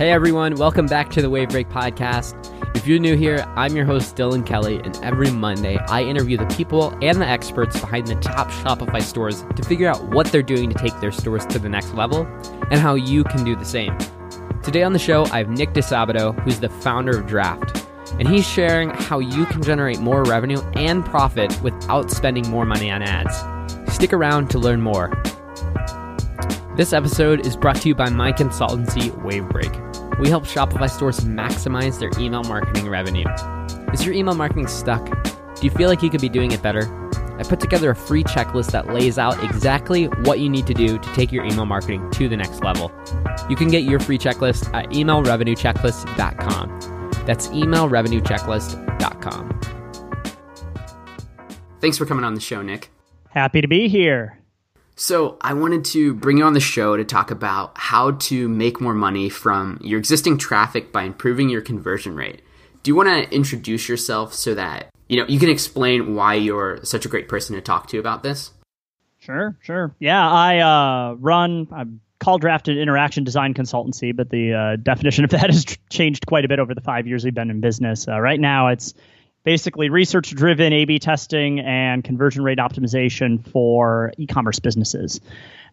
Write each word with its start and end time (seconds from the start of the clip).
Hey 0.00 0.12
everyone, 0.12 0.54
welcome 0.54 0.86
back 0.86 1.10
to 1.10 1.20
the 1.20 1.28
Wavebreak 1.28 1.70
Podcast. 1.70 2.34
If 2.74 2.86
you're 2.86 2.98
new 2.98 3.18
here, 3.18 3.44
I'm 3.54 3.76
your 3.76 3.84
host 3.84 4.16
Dylan 4.16 4.46
Kelly, 4.46 4.80
and 4.82 4.98
every 5.04 5.30
Monday 5.30 5.76
I 5.76 6.04
interview 6.04 6.38
the 6.38 6.46
people 6.46 6.96
and 7.02 7.20
the 7.20 7.26
experts 7.26 7.78
behind 7.78 8.06
the 8.06 8.14
top 8.14 8.48
Shopify 8.48 9.02
stores 9.02 9.44
to 9.56 9.62
figure 9.62 9.88
out 9.88 10.02
what 10.04 10.28
they're 10.28 10.42
doing 10.42 10.70
to 10.70 10.78
take 10.78 10.98
their 11.00 11.12
stores 11.12 11.44
to 11.48 11.58
the 11.58 11.68
next 11.68 11.92
level 11.92 12.26
and 12.70 12.80
how 12.80 12.94
you 12.94 13.24
can 13.24 13.44
do 13.44 13.54
the 13.54 13.66
same. 13.66 13.94
Today 14.62 14.84
on 14.84 14.94
the 14.94 14.98
show, 14.98 15.26
I 15.32 15.36
have 15.36 15.50
Nick 15.50 15.74
Disabato, 15.74 16.32
who's 16.44 16.60
the 16.60 16.70
founder 16.70 17.18
of 17.18 17.26
Draft, 17.26 17.86
and 18.18 18.26
he's 18.26 18.48
sharing 18.48 18.88
how 18.88 19.18
you 19.18 19.44
can 19.44 19.62
generate 19.62 20.00
more 20.00 20.24
revenue 20.24 20.62
and 20.76 21.04
profit 21.04 21.60
without 21.60 22.10
spending 22.10 22.48
more 22.48 22.64
money 22.64 22.90
on 22.90 23.02
ads. 23.02 23.36
Stick 23.92 24.14
around 24.14 24.48
to 24.48 24.58
learn 24.58 24.80
more. 24.80 25.10
This 26.74 26.94
episode 26.94 27.46
is 27.46 27.54
brought 27.54 27.76
to 27.82 27.88
you 27.88 27.94
by 27.94 28.08
my 28.08 28.32
consultancy, 28.32 29.10
Wavebreak. 29.22 29.89
We 30.20 30.28
help 30.28 30.44
Shopify 30.44 30.88
stores 30.90 31.20
maximize 31.20 31.98
their 31.98 32.10
email 32.18 32.44
marketing 32.44 32.90
revenue. 32.90 33.24
Is 33.92 34.04
your 34.04 34.14
email 34.14 34.34
marketing 34.34 34.66
stuck? 34.66 35.02
Do 35.54 35.62
you 35.62 35.70
feel 35.70 35.88
like 35.88 36.02
you 36.02 36.10
could 36.10 36.20
be 36.20 36.28
doing 36.28 36.52
it 36.52 36.60
better? 36.60 36.84
I 37.38 37.42
put 37.42 37.58
together 37.58 37.88
a 37.90 37.96
free 37.96 38.22
checklist 38.22 38.72
that 38.72 38.88
lays 38.88 39.16
out 39.16 39.42
exactly 39.42 40.08
what 40.24 40.40
you 40.40 40.50
need 40.50 40.66
to 40.66 40.74
do 40.74 40.98
to 40.98 41.14
take 41.14 41.32
your 41.32 41.46
email 41.46 41.64
marketing 41.64 42.10
to 42.10 42.28
the 42.28 42.36
next 42.36 42.62
level. 42.62 42.92
You 43.48 43.56
can 43.56 43.68
get 43.68 43.84
your 43.84 43.98
free 43.98 44.18
checklist 44.18 44.70
at 44.74 44.90
emailrevenuechecklist.com. 44.90 47.22
That's 47.24 47.48
emailrevenuechecklist.com. 47.48 49.60
Thanks 51.80 51.96
for 51.96 52.04
coming 52.04 52.24
on 52.24 52.34
the 52.34 52.42
show, 52.42 52.60
Nick. 52.60 52.90
Happy 53.30 53.62
to 53.62 53.68
be 53.68 53.88
here. 53.88 54.39
So, 55.00 55.38
I 55.40 55.54
wanted 55.54 55.86
to 55.86 56.12
bring 56.12 56.36
you 56.36 56.44
on 56.44 56.52
the 56.52 56.60
show 56.60 56.94
to 56.94 57.06
talk 57.06 57.30
about 57.30 57.72
how 57.74 58.10
to 58.10 58.50
make 58.50 58.82
more 58.82 58.92
money 58.92 59.30
from 59.30 59.80
your 59.82 59.98
existing 59.98 60.36
traffic 60.36 60.92
by 60.92 61.04
improving 61.04 61.48
your 61.48 61.62
conversion 61.62 62.14
rate. 62.14 62.42
Do 62.82 62.90
you 62.90 62.94
want 62.94 63.08
to 63.08 63.34
introduce 63.34 63.88
yourself 63.88 64.34
so 64.34 64.54
that, 64.56 64.90
you 65.08 65.16
know, 65.16 65.26
you 65.26 65.40
can 65.40 65.48
explain 65.48 66.14
why 66.14 66.34
you're 66.34 66.84
such 66.84 67.06
a 67.06 67.08
great 67.08 67.30
person 67.30 67.56
to 67.56 67.62
talk 67.62 67.86
to 67.88 67.98
about 67.98 68.22
this? 68.22 68.50
Sure, 69.20 69.56
sure. 69.62 69.94
Yeah, 70.00 70.30
I 70.30 70.58
uh, 70.58 71.14
run 71.14 71.68
I 71.72 71.84
call 72.22 72.36
drafted 72.36 72.76
interaction 72.76 73.24
design 73.24 73.54
consultancy, 73.54 74.14
but 74.14 74.28
the 74.28 74.52
uh, 74.52 74.76
definition 74.76 75.24
of 75.24 75.30
that 75.30 75.46
has 75.50 75.64
changed 75.88 76.26
quite 76.26 76.44
a 76.44 76.48
bit 76.48 76.58
over 76.58 76.74
the 76.74 76.82
5 76.82 77.06
years 77.06 77.24
we've 77.24 77.32
been 77.32 77.48
in 77.48 77.62
business. 77.62 78.06
Uh, 78.06 78.20
right 78.20 78.38
now 78.38 78.68
it's 78.68 78.92
basically 79.44 79.88
research 79.88 80.30
driven 80.30 80.72
A 80.72 80.84
B 80.84 80.98
testing 80.98 81.60
and 81.60 82.04
conversion 82.04 82.42
rate 82.42 82.58
optimization 82.58 83.46
for 83.52 84.12
e 84.18 84.26
commerce 84.26 84.60
businesses. 84.60 85.20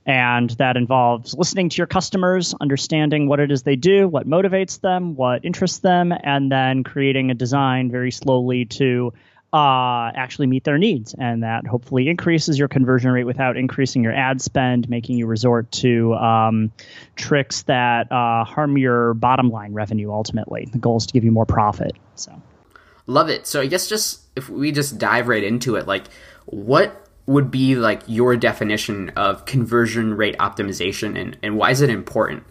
And 0.05 0.49
that 0.51 0.77
involves 0.77 1.33
listening 1.33 1.67
to 1.67 1.77
your 1.77 1.87
customers, 1.87 2.55
understanding 2.61 3.27
what 3.27 3.41
it 3.41 3.51
is 3.51 3.63
they 3.63 3.75
do, 3.75 4.07
what 4.07 4.25
motivates 4.25 4.79
them, 4.79 5.17
what 5.17 5.43
interests 5.43 5.79
them, 5.79 6.13
and 6.23 6.49
then 6.49 6.85
creating 6.85 7.29
a 7.29 7.33
design 7.33 7.91
very 7.91 8.11
slowly 8.11 8.63
to 8.65 9.11
uh, 9.51 10.11
actually 10.15 10.47
meet 10.47 10.63
their 10.63 10.77
needs. 10.77 11.13
And 11.13 11.43
that 11.43 11.67
hopefully 11.67 12.07
increases 12.07 12.57
your 12.57 12.69
conversion 12.69 13.11
rate 13.11 13.25
without 13.25 13.57
increasing 13.57 14.01
your 14.01 14.13
ad 14.13 14.41
spend, 14.41 14.89
making 14.89 15.17
you 15.17 15.25
resort 15.25 15.69
to 15.73 16.13
um, 16.13 16.71
tricks 17.17 17.63
that 17.63 18.09
uh, 18.09 18.45
harm 18.45 18.77
your 18.77 19.13
bottom 19.13 19.49
line 19.49 19.73
revenue 19.73 20.09
ultimately. 20.09 20.69
The 20.71 20.77
goal 20.77 20.97
is 20.97 21.07
to 21.07 21.13
give 21.13 21.25
you 21.25 21.31
more 21.33 21.45
profit. 21.45 21.91
So. 22.15 22.41
Love 23.07 23.29
it. 23.29 23.47
So 23.47 23.61
I 23.61 23.67
guess 23.67 23.87
just 23.87 24.21
if 24.35 24.49
we 24.49 24.71
just 24.71 24.97
dive 24.97 25.27
right 25.27 25.43
into 25.43 25.75
it, 25.75 25.87
like 25.87 26.05
what 26.45 27.07
would 27.25 27.51
be 27.51 27.75
like 27.75 28.01
your 28.07 28.35
definition 28.37 29.09
of 29.15 29.45
conversion 29.45 30.13
rate 30.13 30.37
optimization 30.37 31.19
and, 31.19 31.37
and 31.41 31.57
why 31.57 31.71
is 31.71 31.81
it 31.81 31.89
important? 31.89 32.43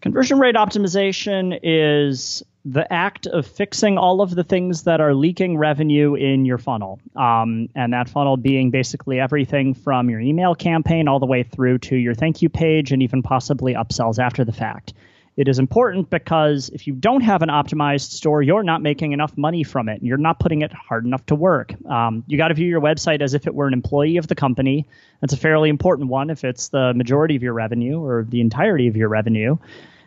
Conversion 0.00 0.38
rate 0.38 0.54
optimization 0.54 1.58
is 1.62 2.42
the 2.64 2.90
act 2.92 3.26
of 3.26 3.46
fixing 3.46 3.96
all 3.98 4.20
of 4.20 4.34
the 4.34 4.44
things 4.44 4.82
that 4.84 5.00
are 5.00 5.14
leaking 5.14 5.56
revenue 5.56 6.14
in 6.14 6.44
your 6.44 6.58
funnel. 6.58 7.00
Um, 7.16 7.68
and 7.74 7.92
that 7.92 8.08
funnel 8.08 8.36
being 8.36 8.70
basically 8.70 9.18
everything 9.18 9.74
from 9.74 10.10
your 10.10 10.20
email 10.20 10.54
campaign 10.54 11.08
all 11.08 11.18
the 11.18 11.26
way 11.26 11.42
through 11.42 11.78
to 11.78 11.96
your 11.96 12.14
thank 12.14 12.42
you 12.42 12.48
page 12.48 12.92
and 12.92 13.02
even 13.02 13.22
possibly 13.22 13.74
upsells 13.74 14.18
after 14.18 14.44
the 14.44 14.52
fact. 14.52 14.92
It 15.38 15.46
is 15.46 15.60
important 15.60 16.10
because 16.10 16.68
if 16.70 16.88
you 16.88 16.94
don't 16.94 17.20
have 17.20 17.42
an 17.42 17.48
optimized 17.48 18.10
store, 18.10 18.42
you're 18.42 18.64
not 18.64 18.82
making 18.82 19.12
enough 19.12 19.38
money 19.38 19.62
from 19.62 19.88
it. 19.88 20.00
And 20.00 20.06
you're 20.08 20.18
not 20.18 20.40
putting 20.40 20.62
it 20.62 20.72
hard 20.72 21.04
enough 21.04 21.24
to 21.26 21.36
work. 21.36 21.74
Um, 21.88 22.24
you 22.26 22.36
got 22.36 22.48
to 22.48 22.54
view 22.54 22.66
your 22.66 22.80
website 22.80 23.20
as 23.20 23.34
if 23.34 23.46
it 23.46 23.54
were 23.54 23.68
an 23.68 23.72
employee 23.72 24.16
of 24.16 24.26
the 24.26 24.34
company. 24.34 24.88
That's 25.20 25.32
a 25.32 25.36
fairly 25.36 25.68
important 25.68 26.08
one 26.08 26.30
if 26.30 26.42
it's 26.42 26.70
the 26.70 26.92
majority 26.92 27.36
of 27.36 27.44
your 27.44 27.52
revenue 27.52 28.00
or 28.00 28.26
the 28.28 28.40
entirety 28.40 28.88
of 28.88 28.96
your 28.96 29.08
revenue. 29.08 29.58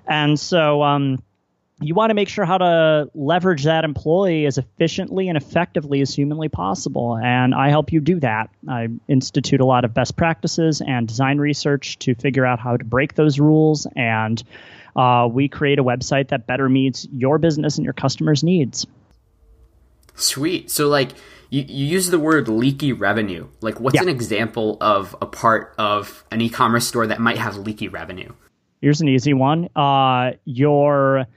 And 0.05 0.37
so, 0.37 0.83
um, 0.83 1.23
you 1.79 1.95
want 1.95 2.09
to 2.09 2.13
make 2.13 2.29
sure 2.29 2.45
how 2.45 2.57
to 2.59 3.09
leverage 3.15 3.63
that 3.63 3.85
employee 3.85 4.45
as 4.45 4.57
efficiently 4.57 5.29
and 5.29 5.37
effectively 5.37 6.01
as 6.01 6.13
humanly 6.13 6.47
possible. 6.47 7.17
And 7.17 7.55
I 7.55 7.69
help 7.69 7.91
you 7.91 8.01
do 8.01 8.19
that. 8.19 8.51
I 8.67 8.89
institute 9.07 9.61
a 9.61 9.65
lot 9.65 9.83
of 9.83 9.93
best 9.93 10.15
practices 10.15 10.81
and 10.85 11.07
design 11.07 11.39
research 11.39 11.97
to 11.99 12.13
figure 12.15 12.45
out 12.45 12.59
how 12.59 12.77
to 12.77 12.83
break 12.83 13.15
those 13.15 13.39
rules 13.39 13.87
and 13.95 14.43
uh, 14.95 15.27
we 15.31 15.47
create 15.47 15.79
a 15.79 15.83
website 15.83 16.29
that 16.29 16.47
better 16.47 16.69
meets 16.69 17.07
your 17.11 17.37
business 17.37 17.77
and 17.77 17.83
your 17.83 17.93
customers' 17.93 18.43
needs. 18.43 18.85
Sweet. 20.15 20.69
So, 20.69 20.87
like, 20.87 21.11
you, 21.49 21.65
you 21.67 21.85
use 21.85 22.09
the 22.09 22.19
word 22.19 22.47
leaky 22.47 22.93
revenue. 22.93 23.47
Like, 23.61 23.79
what's 23.79 23.95
yeah. 23.95 24.03
an 24.03 24.09
example 24.09 24.77
of 24.81 25.15
a 25.21 25.25
part 25.25 25.73
of 25.77 26.23
an 26.31 26.41
e 26.41 26.49
commerce 26.49 26.87
store 26.87 27.07
that 27.07 27.19
might 27.19 27.37
have 27.37 27.57
leaky 27.57 27.87
revenue? 27.87 28.31
Here's 28.81 29.01
an 29.01 29.07
easy 29.07 29.33
one. 29.33 29.69
Uh, 29.75 30.31
your 30.45 31.27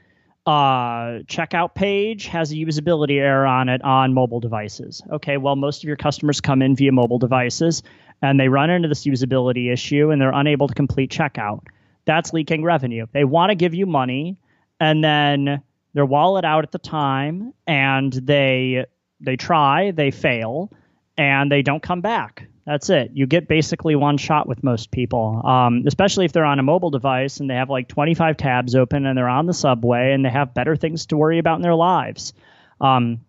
uh, 0.46 1.20
checkout 1.26 1.74
page 1.74 2.26
has 2.26 2.52
a 2.52 2.54
usability 2.54 3.18
error 3.18 3.46
on 3.46 3.68
it 3.68 3.82
on 3.82 4.14
mobile 4.14 4.40
devices. 4.40 5.02
Okay, 5.10 5.36
well, 5.36 5.56
most 5.56 5.82
of 5.82 5.88
your 5.88 5.96
customers 5.96 6.40
come 6.40 6.62
in 6.62 6.76
via 6.76 6.92
mobile 6.92 7.18
devices 7.18 7.82
and 8.22 8.38
they 8.38 8.48
run 8.48 8.70
into 8.70 8.88
this 8.88 9.04
usability 9.04 9.72
issue 9.72 10.10
and 10.10 10.20
they're 10.20 10.32
unable 10.32 10.68
to 10.68 10.74
complete 10.74 11.10
checkout 11.10 11.60
that's 12.04 12.32
leaking 12.32 12.62
revenue. 12.64 13.06
They 13.12 13.24
want 13.24 13.50
to 13.50 13.54
give 13.54 13.74
you 13.74 13.86
money 13.86 14.38
and 14.80 15.02
then 15.02 15.62
their 15.94 16.06
wallet 16.06 16.44
out 16.44 16.64
at 16.64 16.72
the 16.72 16.78
time 16.78 17.54
and 17.66 18.12
they 18.12 18.86
they 19.20 19.36
try, 19.36 19.92
they 19.92 20.10
fail, 20.10 20.70
and 21.16 21.50
they 21.50 21.62
don't 21.62 21.82
come 21.82 22.00
back. 22.00 22.46
That's 22.66 22.88
it. 22.88 23.10
You 23.12 23.26
get 23.26 23.46
basically 23.46 23.94
one 23.94 24.16
shot 24.16 24.48
with 24.48 24.64
most 24.64 24.90
people, 24.90 25.42
um, 25.44 25.84
especially 25.86 26.24
if 26.24 26.32
they're 26.32 26.46
on 26.46 26.58
a 26.58 26.62
mobile 26.62 26.90
device 26.90 27.40
and 27.40 27.48
they 27.48 27.54
have 27.54 27.68
like 27.68 27.88
25 27.88 28.36
tabs 28.38 28.74
open 28.74 29.04
and 29.04 29.16
they're 29.16 29.28
on 29.28 29.46
the 29.46 29.52
subway 29.52 30.12
and 30.12 30.24
they 30.24 30.30
have 30.30 30.54
better 30.54 30.74
things 30.74 31.06
to 31.06 31.16
worry 31.16 31.38
about 31.38 31.56
in 31.56 31.62
their 31.62 31.74
lives. 31.74 32.32
Um, 32.80 33.20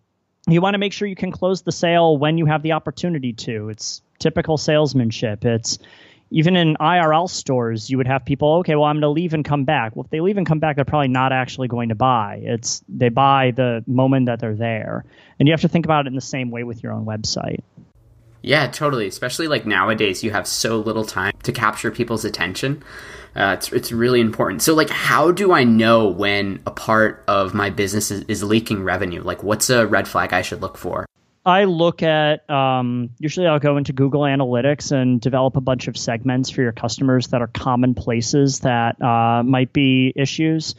you 0.48 0.62
want 0.62 0.76
to 0.76 0.78
make 0.78 0.94
sure 0.94 1.08
you 1.08 1.16
can 1.16 1.32
close 1.32 1.64
the 1.64 1.72
sale 1.72 2.18
when 2.18 2.38
you 2.38 2.46
have 2.46 2.62
the 2.62 2.74
opportunity 2.74 3.34
to. 3.34 3.70
It's 3.70 4.02
typical 4.20 4.58
salesmanship. 4.58 5.44
It's 5.44 5.80
even 6.32 6.56
in 6.56 6.76
IRL 6.78 7.30
stores, 7.30 7.90
you 7.90 7.98
would 7.98 8.08
have 8.08 8.26
people, 8.26 8.56
okay, 8.56 8.76
well, 8.76 8.86
I'm 8.86 8.96
going 8.96 9.02
to 9.02 9.10
leave 9.10 9.34
and 9.34 9.46
come 9.46 9.64
back. 9.64 9.96
Well, 9.96 10.04
if 10.04 10.12
they 10.12 10.22
leave 10.22 10.38
and 10.38 10.46
come 10.46 10.60
back, 10.60 10.76
they're 10.76 10.86
probably 10.86 11.08
not 11.08 11.32
actually 11.32 11.68
going 11.68 11.90
to 11.90 11.96
buy. 11.96 12.42
It's 12.44 12.84
they 12.90 13.10
buy 13.10 13.52
the 13.52 13.84
moment 13.88 14.26
that 14.26 14.40
they're 14.40 14.56
there, 14.56 15.06
and 15.40 15.48
you 15.48 15.54
have 15.54 15.62
to 15.62 15.70
think 15.70 15.86
about 15.86 16.06
it 16.06 16.10
in 16.10 16.16
the 16.16 16.22
same 16.22 16.52
way 16.52 16.64
with 16.64 16.82
your 16.84 16.92
own 16.92 17.06
website. 17.06 17.60
Yeah, 18.42 18.68
totally. 18.68 19.08
Especially 19.08 19.48
like 19.48 19.66
nowadays, 19.66 20.24
you 20.24 20.30
have 20.32 20.48
so 20.48 20.78
little 20.78 21.06
time 21.06 21.34
to 21.44 21.52
capture 21.52 21.90
people's 21.90 22.26
attention. 22.26 22.84
Uh, 23.36 23.56
it's 23.58 23.72
it's 23.74 23.92
really 23.92 24.22
important. 24.22 24.62
So, 24.62 24.74
like, 24.76 24.90
how 24.90 25.32
do 25.32 25.52
I 25.52 25.64
know 25.64 26.08
when 26.08 26.62
a 26.66 26.72
part 26.72 27.24
of 27.28 27.54
my 27.54 27.70
business 27.70 28.12
is, 28.12 28.24
is 28.28 28.44
leaking 28.44 28.84
revenue? 28.84 29.22
Like, 29.22 29.44
what's 29.44 29.70
a 29.70 29.88
red 29.88 30.08
flag 30.08 30.32
I 30.32 30.42
should 30.42 30.62
look 30.62 30.78
for? 30.78 31.05
I 31.46 31.66
look 31.66 32.02
at 32.02 32.50
um, 32.50 33.12
usually 33.20 33.46
I'll 33.46 33.60
go 33.60 33.78
into 33.78 33.94
Google 33.94 34.22
Analytics 34.22 34.92
and 34.92 35.22
develop 35.22 35.58
a 35.58 35.62
bunch 35.62 35.88
of 35.88 35.96
segments 35.96 36.50
for 36.50 36.62
your 36.62 36.72
customers 36.72 37.28
that 37.28 37.42
are 37.42 37.48
common 37.48 37.94
places 37.94 38.62
that 38.62 39.00
uh, 39.00 39.44
might 39.44 39.72
be 39.72 40.12
issues. 40.16 40.74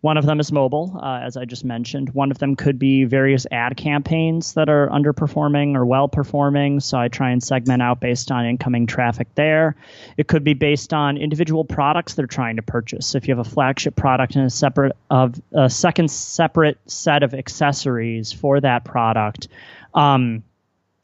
One 0.00 0.16
of 0.16 0.26
them 0.26 0.38
is 0.38 0.52
mobile, 0.52 0.98
uh, 1.02 1.20
as 1.24 1.36
I 1.36 1.44
just 1.44 1.64
mentioned. 1.64 2.10
One 2.14 2.30
of 2.30 2.38
them 2.38 2.54
could 2.54 2.78
be 2.78 3.04
various 3.04 3.46
ad 3.50 3.76
campaigns 3.76 4.54
that 4.54 4.68
are 4.68 4.88
underperforming 4.88 5.74
or 5.74 5.84
well 5.84 6.08
performing. 6.08 6.78
So 6.80 6.98
I 6.98 7.08
try 7.08 7.30
and 7.30 7.42
segment 7.42 7.82
out 7.82 8.00
based 8.00 8.30
on 8.30 8.46
incoming 8.46 8.86
traffic 8.86 9.28
there. 9.34 9.74
It 10.16 10.28
could 10.28 10.44
be 10.44 10.54
based 10.54 10.92
on 10.92 11.16
individual 11.16 11.64
products 11.64 12.14
they're 12.14 12.26
trying 12.26 12.56
to 12.56 12.62
purchase. 12.62 13.16
If 13.16 13.26
you 13.26 13.36
have 13.36 13.44
a 13.44 13.50
flagship 13.50 13.96
product 13.96 14.36
and 14.36 14.46
a 14.46 14.50
separate 14.50 14.92
of 15.10 15.40
a 15.52 15.68
second 15.68 16.10
separate 16.10 16.78
set 16.86 17.24
of 17.24 17.34
accessories 17.34 18.32
for 18.32 18.60
that 18.60 18.84
product, 18.84 19.48
um, 19.94 20.42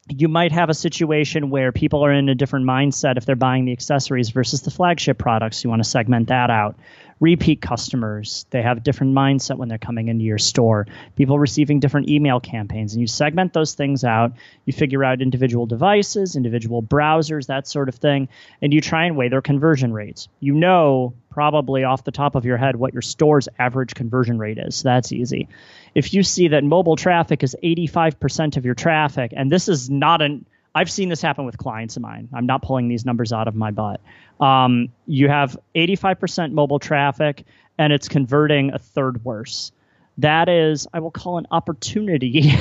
you 0.07 0.27
might 0.27 0.51
have 0.51 0.69
a 0.69 0.73
situation 0.73 1.49
where 1.49 1.71
people 1.71 2.05
are 2.05 2.11
in 2.11 2.29
a 2.29 2.35
different 2.35 2.65
mindset 2.65 3.17
if 3.17 3.25
they're 3.25 3.35
buying 3.35 3.65
the 3.65 3.71
accessories 3.71 4.29
versus 4.29 4.61
the 4.61 4.71
flagship 4.71 5.17
products. 5.17 5.63
You 5.63 5.69
want 5.69 5.83
to 5.83 5.89
segment 5.89 6.27
that 6.27 6.49
out. 6.49 6.77
Repeat 7.19 7.61
customers, 7.61 8.45
they 8.49 8.61
have 8.61 8.77
a 8.77 8.81
different 8.81 9.15
mindset 9.15 9.57
when 9.57 9.69
they're 9.69 9.77
coming 9.77 10.09
into 10.09 10.25
your 10.25 10.37
store. 10.37 10.85
People 11.15 11.39
receiving 11.39 11.79
different 11.79 12.09
email 12.09 12.39
campaigns, 12.39 12.93
and 12.93 13.01
you 13.01 13.07
segment 13.07 13.53
those 13.53 13.73
things 13.73 14.03
out. 14.03 14.33
You 14.65 14.73
figure 14.73 15.03
out 15.03 15.21
individual 15.21 15.65
devices, 15.65 16.35
individual 16.35 16.83
browsers, 16.83 17.47
that 17.47 17.67
sort 17.67 17.87
of 17.87 17.95
thing, 17.95 18.27
and 18.61 18.73
you 18.73 18.81
try 18.81 19.05
and 19.05 19.15
weigh 19.15 19.29
their 19.29 19.41
conversion 19.41 19.93
rates. 19.93 20.27
You 20.41 20.55
know 20.55 21.13
probably 21.29 21.83
off 21.83 22.05
the 22.05 22.11
top 22.11 22.35
of 22.35 22.45
your 22.45 22.55
head 22.55 22.77
what 22.77 22.93
your 22.93 23.01
store's 23.01 23.49
average 23.59 23.93
conversion 23.93 24.39
rate 24.39 24.57
is. 24.57 24.81
That's 24.83 25.11
easy. 25.11 25.49
If 25.93 26.13
you 26.13 26.23
see 26.23 26.47
that 26.49 26.63
mobile 26.63 26.95
traffic 26.95 27.43
is 27.43 27.57
85% 27.61 28.55
of 28.55 28.63
your 28.63 28.73
traffic, 28.73 29.33
and 29.35 29.51
this 29.51 29.67
is 29.67 29.89
not 29.89 30.21
an 30.21 30.45
I've 30.75 30.91
seen 30.91 31.07
this 31.07 31.21
happen 31.21 31.45
with 31.45 31.57
clients 31.57 31.95
of 31.95 32.01
mine. 32.01 32.27
I'm 32.33 32.45
not 32.45 32.61
pulling 32.61 32.89
these 32.89 33.05
numbers 33.05 33.31
out 33.31 33.47
of 33.47 33.55
my 33.55 33.71
butt. 33.71 34.01
Um, 34.41 34.89
you 35.07 35.29
have 35.29 35.57
85% 35.73 36.51
mobile 36.51 36.79
traffic, 36.79 37.45
and 37.77 37.93
it's 37.93 38.09
converting 38.09 38.73
a 38.73 38.77
third 38.77 39.23
worse. 39.23 39.71
That 40.17 40.49
is, 40.49 40.85
I 40.93 40.99
will 40.99 41.11
call 41.11 41.37
an 41.37 41.47
opportunity 41.49 42.53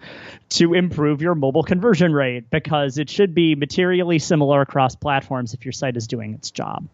to 0.50 0.74
improve 0.74 1.22
your 1.22 1.34
mobile 1.34 1.62
conversion 1.62 2.12
rate 2.12 2.50
because 2.50 2.98
it 2.98 3.08
should 3.08 3.34
be 3.34 3.54
materially 3.54 4.18
similar 4.18 4.60
across 4.60 4.94
platforms 4.94 5.54
if 5.54 5.64
your 5.64 5.72
site 5.72 5.96
is 5.96 6.06
doing 6.06 6.34
its 6.34 6.50
job. 6.50 6.86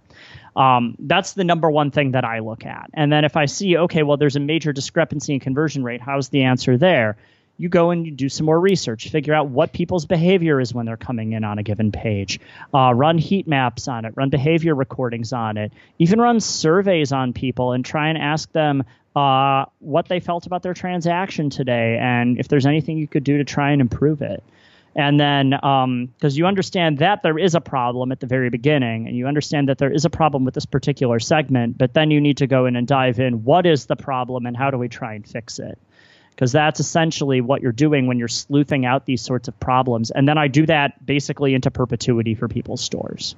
Um, 0.54 0.96
that's 1.00 1.32
the 1.34 1.44
number 1.44 1.70
one 1.70 1.90
thing 1.90 2.12
that 2.12 2.24
I 2.24 2.38
look 2.38 2.64
at. 2.66 2.90
And 2.94 3.12
then 3.12 3.24
if 3.24 3.36
I 3.36 3.46
see, 3.46 3.76
okay, 3.76 4.04
well, 4.04 4.16
there's 4.16 4.36
a 4.36 4.40
major 4.40 4.72
discrepancy 4.72 5.34
in 5.34 5.40
conversion 5.40 5.82
rate, 5.82 6.00
how's 6.00 6.28
the 6.28 6.44
answer 6.44 6.76
there? 6.76 7.16
You 7.58 7.68
go 7.68 7.90
and 7.90 8.06
you 8.06 8.12
do 8.12 8.28
some 8.28 8.46
more 8.46 8.58
research, 8.58 9.08
figure 9.08 9.34
out 9.34 9.48
what 9.48 9.72
people's 9.72 10.06
behavior 10.06 10.60
is 10.60 10.72
when 10.72 10.86
they're 10.86 10.96
coming 10.96 11.32
in 11.32 11.42
on 11.42 11.58
a 11.58 11.62
given 11.64 11.90
page, 11.90 12.38
uh, 12.72 12.92
run 12.94 13.18
heat 13.18 13.48
maps 13.48 13.88
on 13.88 14.04
it, 14.04 14.14
run 14.16 14.30
behavior 14.30 14.74
recordings 14.74 15.32
on 15.32 15.56
it, 15.56 15.72
even 15.98 16.20
run 16.20 16.38
surveys 16.38 17.10
on 17.10 17.32
people 17.32 17.72
and 17.72 17.84
try 17.84 18.08
and 18.08 18.16
ask 18.16 18.50
them 18.52 18.84
uh, 19.16 19.64
what 19.80 20.08
they 20.08 20.20
felt 20.20 20.46
about 20.46 20.62
their 20.62 20.74
transaction 20.74 21.50
today 21.50 21.98
and 22.00 22.38
if 22.38 22.46
there's 22.46 22.66
anything 22.66 22.96
you 22.96 23.08
could 23.08 23.24
do 23.24 23.38
to 23.38 23.44
try 23.44 23.72
and 23.72 23.80
improve 23.80 24.22
it. 24.22 24.42
And 24.94 25.18
then, 25.18 25.50
because 25.50 25.84
um, 25.84 26.10
you 26.20 26.46
understand 26.46 26.98
that 26.98 27.22
there 27.22 27.38
is 27.38 27.54
a 27.54 27.60
problem 27.60 28.10
at 28.10 28.20
the 28.20 28.26
very 28.26 28.50
beginning, 28.50 29.06
and 29.06 29.16
you 29.16 29.28
understand 29.28 29.68
that 29.68 29.78
there 29.78 29.92
is 29.92 30.04
a 30.04 30.10
problem 30.10 30.44
with 30.44 30.54
this 30.54 30.66
particular 30.66 31.20
segment, 31.20 31.78
but 31.78 31.94
then 31.94 32.10
you 32.10 32.20
need 32.20 32.38
to 32.38 32.46
go 32.46 32.66
in 32.66 32.74
and 32.74 32.86
dive 32.86 33.20
in 33.20 33.44
what 33.44 33.64
is 33.64 33.86
the 33.86 33.94
problem 33.96 34.46
and 34.46 34.56
how 34.56 34.70
do 34.70 34.78
we 34.78 34.88
try 34.88 35.14
and 35.14 35.26
fix 35.26 35.58
it? 35.58 35.78
Because 36.38 36.52
that's 36.52 36.78
essentially 36.78 37.40
what 37.40 37.62
you're 37.62 37.72
doing 37.72 38.06
when 38.06 38.16
you're 38.16 38.28
sleuthing 38.28 38.86
out 38.86 39.06
these 39.06 39.22
sorts 39.22 39.48
of 39.48 39.58
problems. 39.58 40.12
And 40.12 40.28
then 40.28 40.38
I 40.38 40.46
do 40.46 40.66
that 40.66 41.04
basically 41.04 41.52
into 41.52 41.68
perpetuity 41.72 42.36
for 42.36 42.46
people's 42.46 42.80
stores 42.80 43.34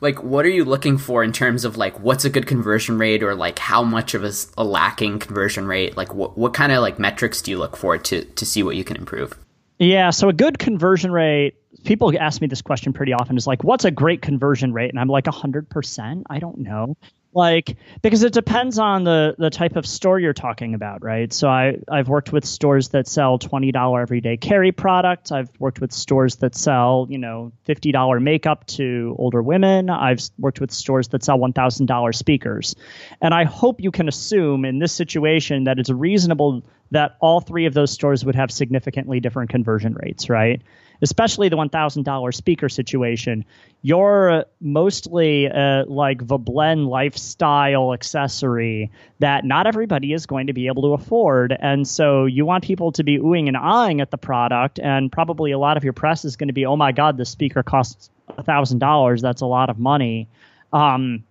like 0.00 0.22
what 0.22 0.46
are 0.46 0.48
you 0.48 0.64
looking 0.64 0.96
for 0.96 1.22
in 1.22 1.30
terms 1.30 1.66
of 1.66 1.76
like 1.76 2.00
what's 2.00 2.24
a 2.24 2.30
good 2.30 2.46
conversion 2.46 2.96
rate 2.96 3.22
or 3.22 3.34
like 3.34 3.58
how 3.58 3.82
much 3.82 4.14
of 4.14 4.24
a, 4.24 4.32
a 4.56 4.64
lacking 4.64 5.18
conversion 5.18 5.66
rate 5.66 5.94
like 5.94 6.14
what, 6.14 6.38
what 6.38 6.54
kind 6.54 6.72
of 6.72 6.80
like 6.80 6.98
metrics 6.98 7.42
do 7.42 7.50
you 7.50 7.58
look 7.58 7.76
for 7.76 7.98
to 7.98 8.24
to 8.24 8.46
see 8.46 8.62
what 8.62 8.76
you 8.76 8.82
can 8.82 8.96
improve 8.96 9.36
yeah, 9.78 10.10
so 10.10 10.28
a 10.28 10.32
good 10.32 10.58
conversion 10.58 11.12
rate, 11.12 11.54
people 11.84 12.12
ask 12.18 12.40
me 12.40 12.48
this 12.48 12.62
question 12.62 12.92
pretty 12.92 13.12
often 13.12 13.36
is 13.36 13.46
like, 13.46 13.62
what's 13.62 13.84
a 13.84 13.92
great 13.92 14.22
conversion 14.22 14.72
rate? 14.72 14.90
And 14.90 14.98
I'm 14.98 15.08
like, 15.08 15.24
100%? 15.24 16.22
I 16.28 16.38
don't 16.40 16.58
know 16.58 16.96
like 17.34 17.76
because 18.02 18.22
it 18.22 18.32
depends 18.32 18.78
on 18.78 19.04
the 19.04 19.34
the 19.38 19.50
type 19.50 19.76
of 19.76 19.86
store 19.86 20.18
you're 20.18 20.32
talking 20.32 20.74
about 20.74 21.02
right? 21.02 21.32
So 21.32 21.48
i 21.48 21.76
i've 21.90 22.08
worked 22.08 22.32
with 22.32 22.44
stores 22.44 22.88
that 22.90 23.06
sell 23.06 23.38
$20 23.38 24.00
everyday 24.00 24.36
carry 24.36 24.72
products 24.72 25.30
i've 25.30 25.50
worked 25.58 25.80
with 25.80 25.92
stores 25.92 26.36
that 26.36 26.54
sell 26.54 27.06
you 27.10 27.18
know 27.18 27.52
$50 27.66 28.22
makeup 28.22 28.66
to 28.66 29.14
older 29.18 29.42
women. 29.42 29.90
I've 29.90 30.20
worked 30.38 30.60
with 30.60 30.72
stores 30.72 31.08
that 31.08 31.22
sell 31.22 31.38
$1000 31.38 32.14
speakers. 32.14 32.74
And 33.20 33.34
i 33.34 33.44
hope 33.44 33.80
you 33.80 33.90
can 33.90 34.08
assume 34.08 34.64
in 34.64 34.78
this 34.78 34.92
situation 34.92 35.64
that 35.64 35.78
it's 35.78 35.90
reasonable 35.90 36.62
that 36.90 37.16
all 37.20 37.40
three 37.40 37.66
of 37.66 37.74
those 37.74 37.90
stores 37.90 38.24
would 38.24 38.34
have 38.34 38.50
significantly 38.50 39.20
different 39.20 39.50
conversion 39.50 39.94
rates 39.94 40.30
right 40.30 40.62
especially 41.02 41.48
the 41.48 41.56
$1,000 41.56 42.34
speaker 42.34 42.68
situation, 42.68 43.44
you're 43.82 44.44
mostly 44.60 45.48
uh, 45.48 45.84
like 45.86 46.26
the 46.26 46.38
blend 46.38 46.86
lifestyle 46.86 47.92
accessory 47.92 48.90
that 49.20 49.44
not 49.44 49.66
everybody 49.66 50.12
is 50.12 50.26
going 50.26 50.48
to 50.48 50.52
be 50.52 50.66
able 50.66 50.82
to 50.82 50.94
afford. 50.94 51.56
And 51.58 51.86
so 51.86 52.26
you 52.26 52.44
want 52.44 52.64
people 52.64 52.92
to 52.92 53.04
be 53.04 53.18
oohing 53.18 53.48
and 53.48 53.56
eyeing 53.56 54.00
at 54.00 54.10
the 54.10 54.18
product. 54.18 54.78
And 54.78 55.10
probably 55.10 55.52
a 55.52 55.58
lot 55.58 55.76
of 55.76 55.84
your 55.84 55.92
press 55.92 56.24
is 56.24 56.36
going 56.36 56.48
to 56.48 56.54
be, 56.54 56.66
oh 56.66 56.76
my 56.76 56.92
God, 56.92 57.16
this 57.16 57.30
speaker 57.30 57.62
costs 57.62 58.10
$1,000. 58.30 59.20
That's 59.20 59.40
a 59.40 59.46
lot 59.46 59.70
of 59.70 59.78
money. 59.78 60.28
Um, 60.72 61.24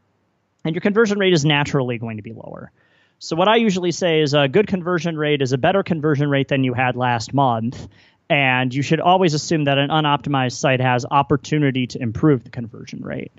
and 0.63 0.75
your 0.75 0.81
conversion 0.81 1.19
rate 1.19 1.33
is 1.33 1.45
naturally 1.45 1.97
going 1.97 2.17
to 2.17 2.23
be 2.23 2.33
lower. 2.33 2.71
So 3.19 3.35
what 3.35 3.47
I 3.47 3.55
usually 3.55 3.91
say 3.91 4.21
is 4.21 4.33
a 4.33 4.47
good 4.47 4.67
conversion 4.67 5.17
rate 5.17 5.41
is 5.41 5.51
a 5.51 5.57
better 5.57 5.81
conversion 5.81 6.29
rate 6.29 6.49
than 6.49 6.63
you 6.63 6.73
had 6.73 6.95
last 6.95 7.33
month, 7.33 7.87
and 8.29 8.73
you 8.73 8.81
should 8.81 8.99
always 8.99 9.33
assume 9.33 9.65
that 9.65 9.77
an 9.77 9.89
unoptimized 9.89 10.53
site 10.53 10.79
has 10.79 11.05
opportunity 11.09 11.87
to 11.87 12.01
improve 12.01 12.43
the 12.43 12.49
conversion 12.49 13.01
rate. 13.01 13.31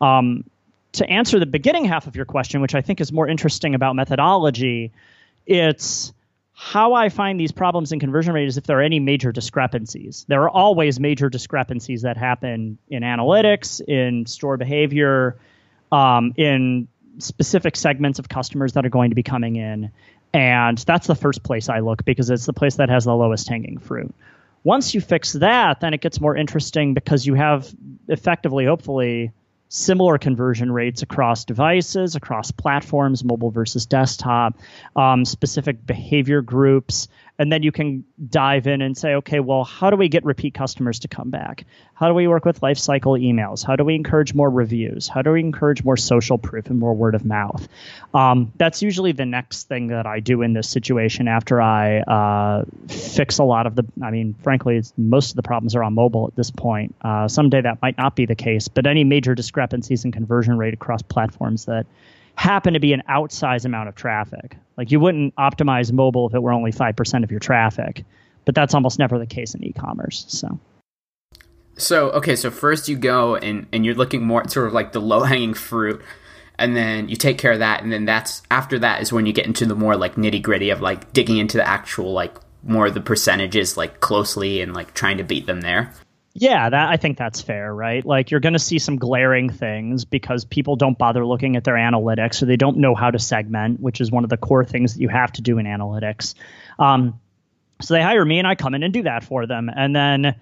Um, 0.00 0.44
to 0.92 1.08
answer 1.08 1.38
the 1.38 1.46
beginning 1.46 1.84
half 1.84 2.06
of 2.06 2.16
your 2.16 2.24
question, 2.24 2.60
which 2.60 2.74
I 2.74 2.80
think 2.80 3.00
is 3.00 3.12
more 3.12 3.28
interesting 3.28 3.74
about 3.74 3.94
methodology, 3.94 4.92
it's 5.46 6.12
how 6.52 6.94
I 6.94 7.08
find 7.08 7.40
these 7.40 7.52
problems 7.52 7.92
in 7.92 8.00
conversion 8.00 8.34
rate 8.34 8.46
is 8.46 8.58
if 8.58 8.64
there 8.64 8.78
are 8.78 8.82
any 8.82 9.00
major 9.00 9.32
discrepancies. 9.32 10.26
There 10.28 10.42
are 10.42 10.50
always 10.50 11.00
major 11.00 11.30
discrepancies 11.30 12.02
that 12.02 12.16
happen 12.16 12.76
in 12.88 13.02
analytics, 13.02 13.80
in 13.80 14.26
store 14.26 14.56
behavior, 14.56 15.38
um, 15.90 16.34
in 16.36 16.88
specific 17.18 17.76
segments 17.76 18.18
of 18.18 18.28
customers 18.28 18.74
that 18.74 18.84
are 18.84 18.90
going 18.90 19.10
to 19.10 19.14
be 19.14 19.22
coming 19.22 19.56
in. 19.56 19.90
And 20.32 20.78
that's 20.78 21.06
the 21.06 21.14
first 21.14 21.42
place 21.42 21.68
I 21.68 21.80
look 21.80 22.04
because 22.04 22.30
it's 22.30 22.46
the 22.46 22.52
place 22.52 22.76
that 22.76 22.88
has 22.88 23.04
the 23.04 23.14
lowest 23.14 23.48
hanging 23.48 23.78
fruit. 23.78 24.14
Once 24.62 24.94
you 24.94 25.00
fix 25.00 25.32
that, 25.34 25.80
then 25.80 25.94
it 25.94 26.00
gets 26.00 26.20
more 26.20 26.36
interesting 26.36 26.94
because 26.94 27.26
you 27.26 27.34
have 27.34 27.72
effectively, 28.08 28.66
hopefully, 28.66 29.32
similar 29.70 30.18
conversion 30.18 30.70
rates 30.70 31.02
across 31.02 31.44
devices, 31.44 32.16
across 32.16 32.50
platforms, 32.50 33.24
mobile 33.24 33.50
versus 33.50 33.86
desktop, 33.86 34.58
um, 34.96 35.24
specific 35.24 35.86
behavior 35.86 36.42
groups, 36.42 37.08
and 37.40 37.50
then 37.50 37.62
you 37.62 37.72
can 37.72 38.04
dive 38.28 38.66
in 38.66 38.82
and 38.82 38.98
say, 38.98 39.14
okay, 39.14 39.40
well, 39.40 39.64
how 39.64 39.88
do 39.88 39.96
we 39.96 40.10
get 40.10 40.26
repeat 40.26 40.52
customers 40.52 40.98
to 40.98 41.08
come 41.08 41.30
back? 41.30 41.64
How 41.94 42.06
do 42.06 42.12
we 42.12 42.28
work 42.28 42.44
with 42.44 42.60
lifecycle 42.60 43.18
emails? 43.18 43.64
How 43.64 43.76
do 43.76 43.82
we 43.82 43.94
encourage 43.94 44.34
more 44.34 44.50
reviews? 44.50 45.08
How 45.08 45.22
do 45.22 45.32
we 45.32 45.40
encourage 45.40 45.82
more 45.82 45.96
social 45.96 46.36
proof 46.36 46.66
and 46.66 46.78
more 46.78 46.92
word 46.92 47.14
of 47.14 47.24
mouth? 47.24 47.66
Um, 48.12 48.52
that's 48.58 48.82
usually 48.82 49.12
the 49.12 49.24
next 49.24 49.68
thing 49.68 49.86
that 49.86 50.04
I 50.04 50.20
do 50.20 50.42
in 50.42 50.52
this 50.52 50.68
situation 50.68 51.28
after 51.28 51.62
I 51.62 52.00
uh, 52.00 52.64
fix 52.88 53.38
a 53.38 53.44
lot 53.44 53.66
of 53.66 53.74
the. 53.74 53.86
I 54.02 54.10
mean, 54.10 54.34
frankly, 54.42 54.82
most 54.98 55.30
of 55.30 55.36
the 55.36 55.42
problems 55.42 55.74
are 55.74 55.82
on 55.82 55.94
mobile 55.94 56.26
at 56.26 56.36
this 56.36 56.50
point. 56.50 56.94
Uh, 57.00 57.26
someday 57.26 57.62
that 57.62 57.80
might 57.80 57.96
not 57.96 58.16
be 58.16 58.26
the 58.26 58.34
case, 58.34 58.68
but 58.68 58.86
any 58.86 59.02
major 59.02 59.34
discrepancies 59.34 60.04
in 60.04 60.12
conversion 60.12 60.58
rate 60.58 60.74
across 60.74 61.00
platforms 61.00 61.64
that 61.64 61.86
happen 62.34 62.74
to 62.74 62.80
be 62.80 62.92
an 62.92 63.02
outsized 63.08 63.64
amount 63.64 63.88
of 63.88 63.94
traffic. 63.94 64.56
Like 64.76 64.90
you 64.90 65.00
wouldn't 65.00 65.34
optimize 65.36 65.92
mobile 65.92 66.26
if 66.26 66.34
it 66.34 66.42
were 66.42 66.52
only 66.52 66.72
5% 66.72 67.24
of 67.24 67.30
your 67.30 67.40
traffic, 67.40 68.04
but 68.44 68.54
that's 68.54 68.74
almost 68.74 68.98
never 68.98 69.18
the 69.18 69.26
case 69.26 69.54
in 69.54 69.62
e-commerce. 69.64 70.24
So 70.28 70.58
So, 71.76 72.10
okay, 72.12 72.36
so 72.36 72.50
first 72.50 72.88
you 72.88 72.96
go 72.96 73.36
and 73.36 73.66
and 73.72 73.84
you're 73.84 73.94
looking 73.94 74.24
more 74.24 74.42
at 74.42 74.50
sort 74.50 74.66
of 74.66 74.72
like 74.72 74.92
the 74.92 75.00
low-hanging 75.00 75.54
fruit 75.54 76.02
and 76.58 76.76
then 76.76 77.08
you 77.08 77.16
take 77.16 77.38
care 77.38 77.52
of 77.52 77.58
that 77.60 77.82
and 77.82 77.92
then 77.92 78.04
that's 78.04 78.42
after 78.50 78.78
that 78.78 79.02
is 79.02 79.12
when 79.12 79.26
you 79.26 79.32
get 79.32 79.46
into 79.46 79.66
the 79.66 79.74
more 79.74 79.96
like 79.96 80.16
nitty-gritty 80.16 80.70
of 80.70 80.80
like 80.80 81.12
digging 81.12 81.38
into 81.38 81.56
the 81.56 81.66
actual 81.66 82.12
like 82.12 82.34
more 82.62 82.86
of 82.86 82.94
the 82.94 83.00
percentages 83.00 83.76
like 83.76 84.00
closely 84.00 84.60
and 84.60 84.74
like 84.74 84.92
trying 84.94 85.18
to 85.18 85.24
beat 85.24 85.46
them 85.46 85.62
there. 85.62 85.92
Yeah, 86.32 86.70
that 86.70 86.88
I 86.88 86.96
think 86.96 87.18
that's 87.18 87.40
fair, 87.40 87.74
right? 87.74 88.04
Like 88.06 88.30
you're 88.30 88.40
going 88.40 88.52
to 88.52 88.60
see 88.60 88.78
some 88.78 88.96
glaring 88.96 89.50
things 89.50 90.04
because 90.04 90.44
people 90.44 90.76
don't 90.76 90.96
bother 90.96 91.26
looking 91.26 91.56
at 91.56 91.64
their 91.64 91.74
analytics 91.74 92.40
or 92.42 92.46
they 92.46 92.56
don't 92.56 92.76
know 92.76 92.94
how 92.94 93.10
to 93.10 93.18
segment, 93.18 93.80
which 93.80 94.00
is 94.00 94.12
one 94.12 94.22
of 94.22 94.30
the 94.30 94.36
core 94.36 94.64
things 94.64 94.94
that 94.94 95.00
you 95.00 95.08
have 95.08 95.32
to 95.32 95.42
do 95.42 95.58
in 95.58 95.66
analytics. 95.66 96.34
Um, 96.78 97.18
so 97.82 97.94
they 97.94 98.02
hire 98.02 98.24
me 98.24 98.38
and 98.38 98.46
I 98.46 98.54
come 98.54 98.74
in 98.74 98.84
and 98.84 98.92
do 98.92 99.02
that 99.02 99.24
for 99.24 99.46
them. 99.46 99.68
And 99.74 99.94
then 99.96 100.36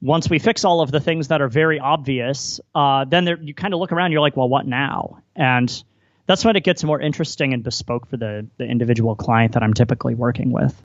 once 0.00 0.30
we 0.30 0.38
fix 0.38 0.64
all 0.64 0.80
of 0.80 0.92
the 0.92 1.00
things 1.00 1.28
that 1.28 1.40
are 1.40 1.48
very 1.48 1.80
obvious, 1.80 2.60
uh, 2.74 3.04
then 3.04 3.26
you 3.42 3.52
kind 3.52 3.74
of 3.74 3.80
look 3.80 3.90
around, 3.90 4.12
you're 4.12 4.20
like, 4.20 4.36
well, 4.36 4.48
what 4.48 4.66
now? 4.66 5.22
And 5.34 5.82
that's 6.26 6.44
when 6.44 6.54
it 6.54 6.62
gets 6.62 6.84
more 6.84 7.00
interesting 7.00 7.52
and 7.52 7.64
bespoke 7.64 8.06
for 8.06 8.16
the, 8.16 8.46
the 8.58 8.64
individual 8.64 9.16
client 9.16 9.54
that 9.54 9.64
I'm 9.64 9.74
typically 9.74 10.14
working 10.14 10.52
with. 10.52 10.80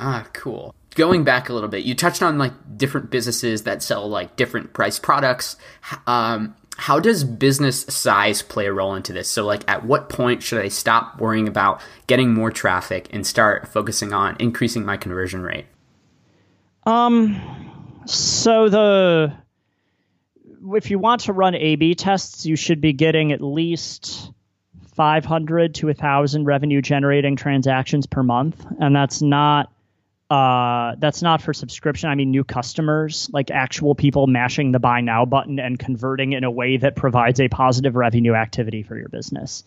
Ah, 0.00 0.26
cool 0.32 0.74
going 0.94 1.24
back 1.24 1.48
a 1.48 1.52
little 1.52 1.68
bit, 1.68 1.84
you 1.84 1.94
touched 1.94 2.22
on 2.22 2.38
like 2.38 2.52
different 2.76 3.10
businesses 3.10 3.62
that 3.64 3.82
sell 3.82 4.08
like 4.08 4.36
different 4.36 4.72
price 4.72 4.98
products. 4.98 5.56
Um, 6.06 6.54
how 6.78 7.00
does 7.00 7.24
business 7.24 7.82
size 7.82 8.40
play 8.40 8.66
a 8.66 8.72
role 8.72 8.94
into 8.94 9.12
this? 9.12 9.28
So, 9.28 9.44
like, 9.44 9.68
at 9.68 9.84
what 9.84 10.08
point 10.08 10.44
should 10.44 10.60
I 10.60 10.68
stop 10.68 11.20
worrying 11.20 11.48
about 11.48 11.80
getting 12.06 12.32
more 12.32 12.52
traffic 12.52 13.08
and 13.12 13.26
start 13.26 13.66
focusing 13.66 14.12
on 14.12 14.36
increasing 14.38 14.84
my 14.84 14.96
conversion 14.96 15.42
rate? 15.42 15.66
Um, 16.86 18.00
so 18.06 18.68
the 18.68 19.34
if 20.74 20.90
you 20.90 20.98
want 20.98 21.22
to 21.22 21.32
run 21.32 21.54
A/B 21.54 21.96
tests, 21.96 22.46
you 22.46 22.54
should 22.54 22.80
be 22.80 22.92
getting 22.92 23.32
at 23.32 23.40
least 23.40 24.30
500 24.94 25.74
to 25.76 25.86
1,000 25.86 26.44
revenue 26.44 26.80
generating 26.80 27.36
transactions 27.36 28.06
per 28.06 28.22
month, 28.22 28.64
and 28.80 28.94
that's 28.94 29.20
not 29.20 29.72
uh, 30.30 30.94
that's 30.98 31.22
not 31.22 31.42
for 31.42 31.54
subscription. 31.54 32.10
I 32.10 32.14
mean, 32.14 32.30
new 32.30 32.44
customers, 32.44 33.30
like 33.32 33.50
actual 33.50 33.94
people 33.94 34.26
mashing 34.26 34.72
the 34.72 34.78
buy 34.78 35.00
now 35.00 35.24
button 35.24 35.58
and 35.58 35.78
converting 35.78 36.32
in 36.32 36.44
a 36.44 36.50
way 36.50 36.76
that 36.76 36.96
provides 36.96 37.40
a 37.40 37.48
positive 37.48 37.96
revenue 37.96 38.34
activity 38.34 38.82
for 38.82 38.96
your 38.96 39.08
business. 39.08 39.64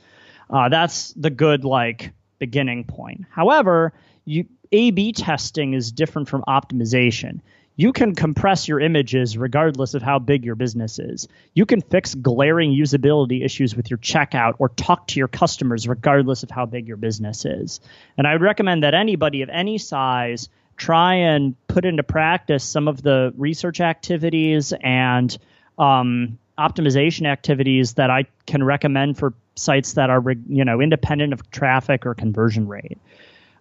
Uh, 0.50 0.70
that's 0.70 1.14
the 1.14 1.30
good, 1.30 1.64
like, 1.64 2.12
beginning 2.40 2.84
point. 2.84 3.26
However, 3.30 3.94
you, 4.26 4.46
A 4.72 4.92
B 4.92 5.14
testing 5.14 5.74
is 5.74 5.92
different 5.92 6.28
from 6.28 6.44
optimization 6.48 7.42
you 7.76 7.94
can 7.94 8.16
compress 8.16 8.68
your 8.68 8.80
images 8.80 9.38
regardless 9.38 9.94
of 9.94 10.02
how 10.02 10.20
big 10.20 10.46
your 10.46 10.56
business 10.56 11.00
is. 11.00 11.28
You 11.54 11.66
can 11.66 11.82
fix 11.82 12.14
glaring 12.14 12.72
usability 12.72 13.44
issues 13.44 13.76
with 13.76 13.90
your 13.90 13.98
checkout 14.00 14.56
or 14.60 14.70
talk 14.70 15.08
to 15.08 15.20
your 15.20 15.28
customers 15.28 15.88
regardless 15.88 16.44
of 16.44 16.52
how 16.52 16.66
big 16.66 16.88
your 16.88 16.98
business 16.98 17.46
is. 17.46 17.80
And 18.18 18.28
I 18.28 18.34
would 18.34 18.42
recommend 18.42 18.84
that 18.84 18.94
anybody 18.94 19.42
of 19.42 19.50
any 19.50 19.78
size 19.78 20.50
try 20.78 21.16
and 21.16 21.56
put 21.68 21.86
into 21.86 22.04
practice 22.04 22.64
some 22.64 22.88
of 22.88 23.02
the 23.02 23.34
research 23.38 23.80
activities 23.80 24.74
and 24.82 25.38
um, 25.78 26.38
optimization 26.58 27.26
activities 27.26 27.94
that 27.94 28.10
I 28.10 28.26
can 28.46 28.64
recommend 28.64 29.18
for 29.18 29.34
sites 29.56 29.94
that 29.94 30.10
are 30.10 30.24
you 30.48 30.66
know 30.66 30.82
independent 30.82 31.34
of 31.34 31.50
traffic 31.52 32.06
or 32.06 32.14
conversion 32.14 32.68
rate. 32.68 32.98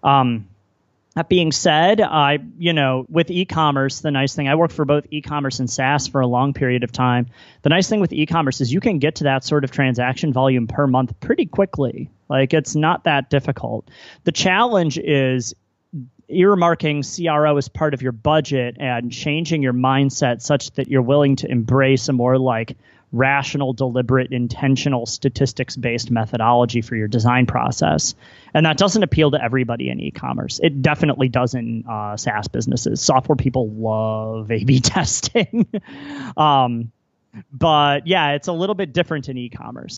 Um, 0.02 0.48
that 1.14 1.28
being 1.28 1.50
said, 1.50 2.00
I, 2.00 2.38
you 2.58 2.72
know, 2.72 3.04
with 3.08 3.30
e-commerce, 3.30 4.00
the 4.00 4.12
nice 4.12 4.34
thing 4.34 4.48
I 4.48 4.54
worked 4.54 4.74
for 4.74 4.84
both 4.84 5.06
e-commerce 5.10 5.58
and 5.58 5.68
SaaS 5.68 6.06
for 6.06 6.20
a 6.20 6.26
long 6.26 6.52
period 6.52 6.84
of 6.84 6.92
time. 6.92 7.26
The 7.62 7.68
nice 7.68 7.88
thing 7.88 8.00
with 8.00 8.12
e-commerce 8.12 8.60
is 8.60 8.72
you 8.72 8.80
can 8.80 9.00
get 9.00 9.16
to 9.16 9.24
that 9.24 9.44
sort 9.44 9.64
of 9.64 9.72
transaction 9.72 10.32
volume 10.32 10.68
per 10.68 10.86
month 10.86 11.18
pretty 11.18 11.46
quickly. 11.46 12.10
Like 12.28 12.54
it's 12.54 12.76
not 12.76 13.04
that 13.04 13.28
difficult. 13.28 13.90
The 14.22 14.32
challenge 14.32 14.98
is 14.98 15.54
earmarking 16.30 17.02
CRO 17.04 17.56
as 17.56 17.68
part 17.68 17.92
of 17.92 18.02
your 18.02 18.12
budget 18.12 18.76
and 18.78 19.10
changing 19.10 19.62
your 19.62 19.72
mindset 19.72 20.40
such 20.40 20.70
that 20.72 20.86
you're 20.86 21.02
willing 21.02 21.36
to 21.36 21.50
embrace 21.50 22.08
a 22.08 22.12
more 22.12 22.38
like 22.38 22.76
rational, 23.12 23.72
deliberate, 23.72 24.32
intentional, 24.32 25.06
statistics 25.06 25.76
based 25.76 26.10
methodology 26.10 26.80
for 26.80 26.96
your 26.96 27.08
design 27.08 27.46
process. 27.46 28.14
And 28.54 28.66
that 28.66 28.78
doesn't 28.78 29.02
appeal 29.02 29.32
to 29.32 29.42
everybody 29.42 29.90
in 29.90 30.00
e 30.00 30.10
commerce. 30.10 30.60
It 30.62 30.82
definitely 30.82 31.28
does 31.28 31.54
in 31.54 31.84
uh, 31.88 32.16
SaaS 32.16 32.48
businesses. 32.48 33.00
Software 33.00 33.36
people 33.36 33.68
love 33.70 34.50
A 34.50 34.64
B 34.64 34.80
testing. 34.80 35.66
um, 36.36 36.92
but 37.52 38.06
yeah, 38.06 38.32
it's 38.32 38.48
a 38.48 38.52
little 38.52 38.74
bit 38.74 38.92
different 38.92 39.28
in 39.28 39.36
e 39.36 39.48
commerce. 39.48 39.96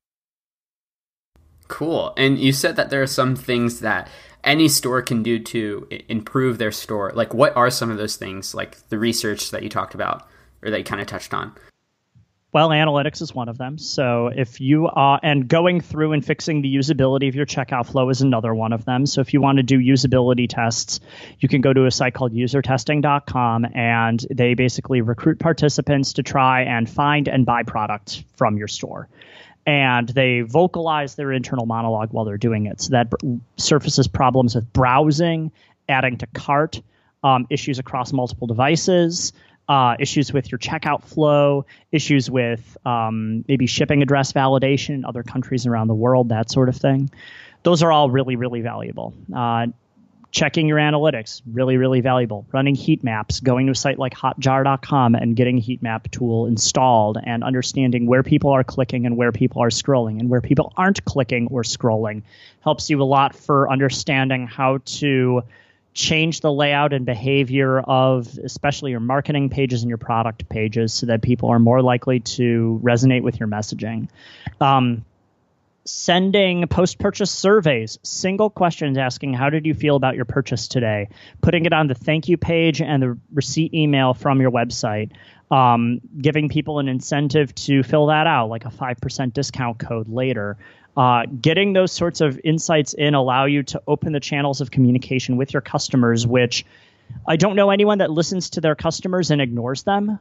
Cool. 1.69 2.13
And 2.17 2.39
you 2.39 2.53
said 2.53 2.77
that 2.77 2.91
there 2.91 3.03
are 3.03 3.07
some 3.07 3.35
things 3.35 3.81
that 3.81 4.09
any 4.45 4.69
store 4.69 5.01
can 5.03 5.23
do 5.23 5.39
to 5.39 5.89
improve 6.09 6.59
their 6.59 6.73
store. 6.73 7.13
Like, 7.15 7.33
what 7.33 7.57
are 7.57 7.71
some 7.71 7.91
of 7.91 7.97
those 7.97 8.17
things, 8.17 8.55
like 8.55 8.89
the 8.89 8.99
research 8.99 9.51
that 9.53 9.63
you 9.63 9.69
talked 9.69 9.95
about 9.95 10.29
or 10.63 10.71
that 10.71 10.79
you 10.79 10.85
kind 10.85 11.01
of 11.01 11.07
touched 11.07 11.33
on? 11.33 11.53
Well, 12.53 12.69
analytics 12.69 13.23
is 13.23 13.35
one 13.35 13.49
of 13.49 13.57
them. 13.57 13.79
So 13.79 14.27
if 14.27 14.61
you 14.61 14.87
are, 14.87 15.19
and 15.23 15.49
going 15.49 15.81
through 15.81 16.13
and 16.13 16.23
fixing 16.23 16.61
the 16.61 16.75
usability 16.75 17.27
of 17.29 17.35
your 17.35 17.47
checkout 17.47 17.87
flow 17.87 18.11
is 18.11 18.21
another 18.21 18.55
one 18.55 18.75
of 18.75 18.85
them. 18.85 19.07
So 19.07 19.23
if 19.23 19.33
you 19.33 19.41
want 19.41 19.57
to 19.57 19.63
do 19.63 19.79
usability 19.79 20.47
tests, 20.51 21.01
you 21.41 21.49
can 21.49 21.63
go 21.63 21.73
to 21.73 21.87
a 21.87 21.91
site 21.91 22.13
called 22.13 22.35
usertesting.com 22.35 23.69
and 23.73 24.27
they 24.31 24.53
basically 24.53 25.01
recruit 25.01 25.39
participants 25.39 26.13
to 26.15 26.23
try 26.23 26.65
and 26.65 26.89
find 26.89 27.27
and 27.27 27.47
buy 27.47 27.63
products 27.63 28.23
from 28.37 28.59
your 28.59 28.69
store. 28.69 29.09
And 29.65 30.11
they 30.11 30.43
vocalize 30.43 31.15
their 31.15 31.33
internal 31.33 31.65
monologue 31.65 32.13
while 32.13 32.27
they're 32.27 32.37
doing 32.37 32.67
it. 32.67 32.83
So 32.83 32.91
that 32.91 33.15
surfaces 33.57 34.09
problems 34.09 34.55
with 34.55 34.71
browsing, 34.75 35.53
adding 35.89 36.19
to 36.19 36.27
cart, 36.27 36.83
um, 37.25 37.47
issues 37.49 37.79
across 37.79 38.13
multiple 38.13 38.47
devices 38.47 39.33
uh, 39.69 39.97
issues 39.99 40.33
with 40.33 40.51
your 40.51 40.59
checkout 40.59 41.03
flow, 41.03 41.67
issues 41.91 42.31
with 42.31 42.77
um, 42.85 43.45
maybe 43.49 43.67
shipping 43.67 44.03
address 44.03 44.33
validation 44.33 44.91
in 44.91 45.05
other 45.05 45.23
countries 45.23 45.67
around 45.67 45.89
the 45.89 45.95
world, 45.95 46.31
that 46.31 46.51
sort 46.51 46.69
of 46.69 46.77
thing. 46.77 47.11
Those 47.63 47.83
are 47.83 47.93
all 47.93 48.11
really, 48.11 48.37
really 48.37 48.61
valuable. 48.61 49.15
Uh, 49.35 49.69
checking 50.33 50.67
your 50.67 50.79
analytics, 50.79 51.43
really, 51.47 51.77
really 51.77 52.01
valuable. 52.01 52.47
Running 52.53 52.75
heat 52.75 53.05
maps, 53.05 53.41
going 53.41 53.67
to 53.67 53.73
a 53.73 53.75
site 53.75 53.99
like 53.99 54.15
hotjar.com 54.15 55.15
and 55.15 55.37
getting 55.37 55.59
a 55.59 55.61
heat 55.61 55.83
map 55.83 56.11
tool 56.11 56.47
installed 56.47 57.19
and 57.23 57.45
understanding 57.45 58.07
where 58.07 58.23
people 58.23 58.51
are 58.51 58.65
clicking 58.65 59.05
and 59.05 59.17
where 59.17 59.31
people 59.31 59.63
are 59.63 59.69
scrolling 59.69 60.19
and 60.19 60.31
where 60.31 60.41
people 60.41 60.73
aren't 60.77 61.05
clicking 61.05 61.49
or 61.49 61.63
scrolling 61.63 62.23
helps 62.65 62.89
you 62.89 63.01
a 63.01 63.05
lot 63.05 63.37
for 63.37 63.71
understanding 63.71 64.47
how 64.47 64.79
to 64.87 65.43
change 65.95 66.41
the 66.41 66.53
layout 66.53 66.93
and 66.93 67.05
behavior 67.05 67.79
of 67.81 68.39
especially 68.43 68.93
your 68.93 69.01
marketing 69.01 69.51
pages 69.51 69.83
and 69.83 69.89
your 69.89 69.99
product 69.99 70.49
pages 70.49 70.93
so 70.93 71.07
that 71.07 71.23
people 71.23 71.51
are 71.51 71.59
more 71.59 71.83
likely 71.83 72.21
to 72.21 72.81
resonate 72.83 73.23
with 73.23 73.39
your 73.39 73.49
messaging. 73.49 74.09
Um, 74.61 75.05
sending 75.85 76.67
post 76.69 76.99
purchase 76.99 77.31
surveys, 77.31 77.99
single 78.03 78.49
questions 78.49 78.97
asking, 78.97 79.35
How 79.35 79.51
did 79.51 79.67
you 79.67 79.75
feel 79.75 79.97
about 79.97 80.17
your 80.17 80.25
purchase 80.25 80.69
today? 80.69 81.09
Putting 81.41 81.67
it 81.67 81.73
on 81.73 81.89
the 81.89 81.95
thank 81.95 82.29
you 82.29 82.37
page 82.37 82.81
and 82.81 83.03
the 83.03 83.19
receipt 83.33 83.75
email 83.75 84.15
from 84.15 84.41
your 84.41 84.51
website. 84.51 85.11
Um, 85.51 86.01
giving 86.19 86.49
people 86.49 86.79
an 86.79 86.89
incentive 86.89 87.55
to 87.57 87.83
fill 87.83 88.07
that 88.07 88.27
out, 88.27 88.49
like 88.49 88.65
a 88.65 88.71
5% 88.71 89.35
discount 89.35 89.79
code 89.79 90.09
later. 90.09 90.57
Uh, 90.97 91.25
getting 91.41 91.73
those 91.73 91.91
sorts 91.91 92.21
of 92.21 92.39
insights 92.45 92.93
in 92.93 93.15
allow 93.15 93.47
you 93.47 93.63
to 93.63 93.83
open 93.87 94.13
the 94.13 94.21
channels 94.21 94.61
of 94.61 94.71
communication 94.71 95.37
with 95.37 95.53
your 95.53 95.63
customers, 95.63 96.27
which 96.27 96.67
I 97.27 97.37
don't 97.37 97.57
know 97.57 97.71
anyone 97.71 97.99
that 97.99 98.11
listens 98.11 98.51
to 98.51 98.61
their 98.61 98.75
customers 98.75 99.31
and 99.31 99.41
ignores 99.41 99.85
them. 99.85 100.19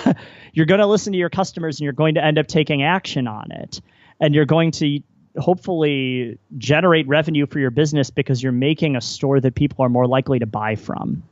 you're 0.52 0.66
going 0.66 0.80
to 0.80 0.86
listen 0.86 1.12
to 1.12 1.18
your 1.18 1.30
customers 1.30 1.78
and 1.78 1.84
you're 1.84 1.92
going 1.92 2.14
to 2.14 2.24
end 2.24 2.38
up 2.38 2.46
taking 2.46 2.82
action 2.82 3.26
on 3.26 3.50
it. 3.50 3.80
And 4.20 4.34
you're 4.34 4.44
going 4.44 4.70
to 4.72 5.00
hopefully 5.36 6.38
generate 6.58 7.08
revenue 7.08 7.46
for 7.46 7.58
your 7.58 7.70
business 7.70 8.10
because 8.10 8.42
you're 8.42 8.52
making 8.52 8.94
a 8.94 9.00
store 9.00 9.40
that 9.40 9.54
people 9.54 9.84
are 9.84 9.88
more 9.88 10.06
likely 10.06 10.38
to 10.38 10.46
buy 10.46 10.76
from. 10.76 11.24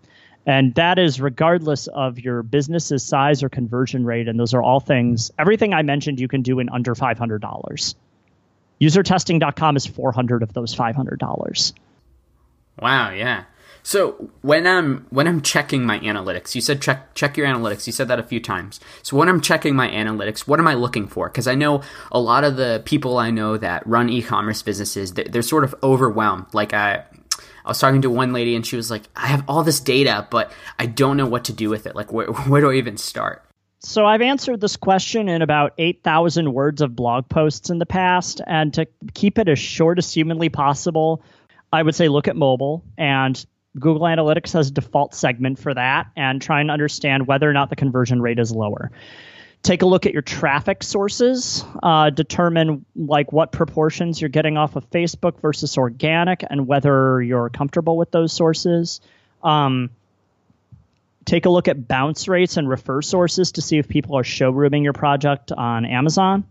And 0.44 0.74
that 0.74 0.98
is 0.98 1.20
regardless 1.20 1.86
of 1.86 2.18
your 2.18 2.42
business's 2.42 3.04
size 3.04 3.44
or 3.44 3.48
conversion 3.48 4.04
rate. 4.04 4.26
And 4.26 4.40
those 4.40 4.54
are 4.54 4.62
all 4.62 4.80
things, 4.80 5.30
everything 5.38 5.72
I 5.72 5.82
mentioned, 5.82 6.18
you 6.18 6.26
can 6.26 6.42
do 6.42 6.58
in 6.58 6.68
under 6.68 6.96
$500. 6.96 7.94
Usertesting.com 8.82 9.76
is 9.76 9.86
400 9.86 10.42
of 10.42 10.52
those 10.54 10.74
$500. 10.74 11.72
Wow, 12.80 13.10
yeah. 13.10 13.44
So 13.84 14.30
when 14.42 14.66
I'm 14.66 15.06
when 15.10 15.26
I'm 15.26 15.40
checking 15.40 15.84
my 15.84 15.98
analytics, 16.00 16.54
you 16.54 16.60
said 16.60 16.80
check 16.80 17.14
check 17.14 17.36
your 17.36 17.46
analytics. 17.46 17.86
You 17.86 17.92
said 17.92 18.08
that 18.08 18.18
a 18.18 18.22
few 18.22 18.40
times. 18.40 18.80
So 19.02 19.16
when 19.16 19.28
I'm 19.28 19.40
checking 19.40 19.74
my 19.74 19.88
analytics, 19.88 20.46
what 20.46 20.60
am 20.60 20.68
I 20.68 20.74
looking 20.74 21.08
for? 21.08 21.28
Because 21.28 21.48
I 21.48 21.54
know 21.54 21.82
a 22.10 22.20
lot 22.20 22.44
of 22.44 22.56
the 22.56 22.82
people 22.84 23.18
I 23.18 23.30
know 23.30 23.56
that 23.56 23.86
run 23.86 24.08
e-commerce 24.08 24.62
businesses, 24.62 25.12
they're, 25.14 25.42
sort 25.42 25.64
of 25.64 25.74
overwhelmed. 25.82 26.46
Like 26.52 26.72
I, 26.72 27.04
I 27.64 27.68
was 27.68 27.80
talking 27.80 28.02
to 28.02 28.10
one 28.10 28.32
lady 28.32 28.54
and 28.54 28.64
she 28.64 28.76
was 28.76 28.88
like, 28.90 29.02
"I 29.16 29.26
have 29.26 29.44
all 29.48 29.64
this 29.64 29.80
data, 29.80 30.28
but 30.30 30.52
I 30.78 30.86
don't 30.86 31.16
know 31.16 31.26
what 31.26 31.44
to 31.46 31.52
do 31.52 31.68
with 31.68 31.86
it. 31.86 31.96
Like 31.96 32.12
where 32.12 32.26
where 32.48 32.60
do 32.60 32.70
I 32.70 32.74
even 32.74 32.96
start?" 32.96 33.44
So 33.84 34.06
I've 34.06 34.22
answered 34.22 34.60
this 34.60 34.76
question 34.76 35.28
in 35.28 35.42
about 35.42 35.74
8,000 35.76 36.52
words 36.52 36.82
of 36.82 36.94
blog 36.94 37.28
posts 37.28 37.68
in 37.68 37.78
the 37.78 37.86
past. 37.86 38.40
And 38.46 38.72
to 38.74 38.86
keep 39.12 39.38
it 39.38 39.48
as 39.48 39.58
short 39.58 39.98
as 39.98 40.12
humanly 40.12 40.48
possible, 40.48 41.22
I 41.72 41.82
would 41.82 41.94
say 41.94 42.08
look 42.08 42.28
at 42.28 42.36
mobile 42.36 42.84
and 42.96 43.44
Google 43.78 44.02
Analytics 44.02 44.52
has 44.52 44.68
a 44.68 44.72
default 44.72 45.14
segment 45.14 45.58
for 45.58 45.74
that 45.74 46.08
and 46.16 46.40
try 46.40 46.60
and 46.60 46.70
understand 46.70 47.26
whether 47.26 47.48
or 47.48 47.52
not 47.52 47.70
the 47.70 47.76
conversion 47.76 48.22
rate 48.22 48.38
is 48.38 48.52
lower. 48.52 48.92
Take 49.62 49.82
a 49.82 49.86
look 49.86 50.06
at 50.06 50.12
your 50.12 50.22
traffic 50.22 50.82
sources, 50.82 51.64
uh, 51.82 52.10
determine 52.10 52.84
like 52.94 53.32
what 53.32 53.50
proportions 53.50 54.20
you're 54.20 54.28
getting 54.28 54.56
off 54.56 54.76
of 54.76 54.88
Facebook 54.90 55.40
versus 55.40 55.78
organic 55.78 56.44
and 56.48 56.66
whether 56.66 57.22
you're 57.22 57.48
comfortable 57.48 57.96
with 57.96 58.10
those 58.10 58.32
sources. 58.32 59.00
Um, 59.42 59.90
take 61.24 61.46
a 61.46 61.50
look 61.50 61.68
at 61.68 61.88
bounce 61.88 62.28
rates 62.28 62.56
and 62.56 62.68
refer 62.68 63.02
sources 63.02 63.52
to 63.52 63.62
see 63.62 63.78
if 63.78 63.88
people 63.88 64.16
are 64.16 64.22
showrooming 64.22 64.82
your 64.82 64.92
project 64.92 65.52
on 65.52 65.84
Amazon. 65.84 66.44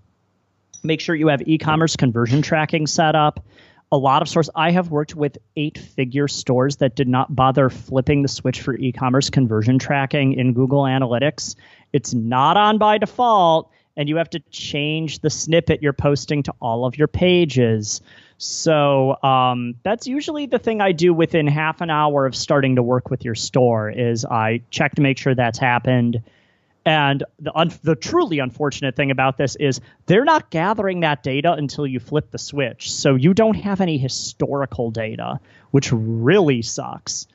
Make 0.84 1.02
sure 1.02 1.16
you 1.16 1.28
have 1.28 1.42
e 1.48 1.58
commerce 1.58 1.96
conversion 1.96 2.42
tracking 2.42 2.88
set 2.88 3.16
up. 3.16 3.46
A 3.94 3.98
lot 3.98 4.22
of 4.22 4.30
stores, 4.30 4.50
I 4.56 4.72
have 4.72 4.90
worked 4.90 5.16
with 5.16 5.38
eight 5.58 5.78
figure 5.78 6.30
stores 6.30 6.78
that 6.78 6.96
did 6.96 7.10
not 7.10 7.36
bother 7.36 7.70
flipping 7.70 8.22
the 8.22 8.30
switch 8.30 8.62
for 8.62 8.76
e 8.76 8.92
commerce 8.92 9.30
conversion 9.30 9.80
tracking 9.80 10.34
in 10.34 10.54
Google 10.54 10.84
Analytics. 10.84 11.56
It's 11.92 12.14
not 12.14 12.56
on 12.56 12.78
by 12.78 12.98
default, 12.98 13.70
and 13.98 14.08
you 14.08 14.16
have 14.16 14.30
to 14.30 14.40
change 14.50 15.20
the 15.20 15.30
snippet 15.30 15.82
you're 15.82 15.92
posting 15.92 16.42
to 16.44 16.54
all 16.62 16.86
of 16.86 16.98
your 16.98 17.10
pages. 17.10 18.02
So 18.44 19.22
um, 19.22 19.76
that's 19.84 20.08
usually 20.08 20.48
the 20.48 20.58
thing 20.58 20.82
I 20.82 20.94
do 20.94 21.14
within 21.14 21.46
half 21.46 21.80
an 21.82 21.92
hour 21.92 22.26
of 22.26 22.36
starting 22.36 22.78
to 22.78 22.84
work 22.84 23.12
with 23.12 23.24
your 23.24 23.36
store 23.36 23.88
is 23.88 24.26
I 24.26 24.64
check 24.72 24.96
to 24.96 25.04
make 25.04 25.20
sure 25.20 25.36
that's 25.36 25.60
happened. 25.60 26.24
And 26.84 27.24
the 27.38 27.56
un- 27.56 27.72
the 27.84 27.96
truly 27.96 28.40
unfortunate 28.40 28.96
thing 28.96 29.12
about 29.12 29.38
this 29.38 29.56
is 29.58 29.80
they're 30.08 30.26
not 30.26 30.50
gathering 30.50 31.02
that 31.02 31.22
data 31.22 31.54
until 31.54 31.86
you 31.86 32.00
flip 32.00 32.32
the 32.32 32.40
switch. 32.40 32.92
So 32.92 33.14
you 33.14 33.36
don't 33.36 33.54
have 33.54 33.80
any 33.80 34.00
historical 34.00 34.90
data, 34.90 35.40
which 35.70 35.92
really 35.92 36.64
sucks. 36.64 37.28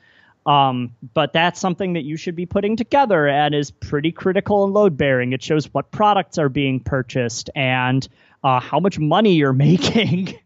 Um, 0.45 0.91
but 1.13 1.31
that's 1.31 1.57
something 1.57 1.93
that 1.93 2.03
you 2.03 2.17
should 2.17 2.35
be 2.35 2.45
putting 2.45 2.75
together 2.75 3.29
and 3.29 3.55
is 3.55 3.71
pretty 3.71 4.11
critical 4.11 4.65
and 4.65 4.73
load 4.73 4.97
bearing. 4.97 5.31
It 5.31 5.41
shows 5.41 5.73
what 5.73 5.89
products 5.89 6.37
are 6.37 6.49
being 6.49 6.81
purchased 6.81 7.49
and 7.55 8.05
uh, 8.43 8.59
how 8.59 8.79
much 8.79 8.99
money 8.99 9.33
you're 9.33 9.53
making, 9.67 10.37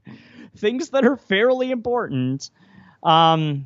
things 0.58 0.90
that 0.90 1.06
are 1.06 1.18
fairly 1.18 1.72
important. 1.72 2.50
Um, 3.04 3.66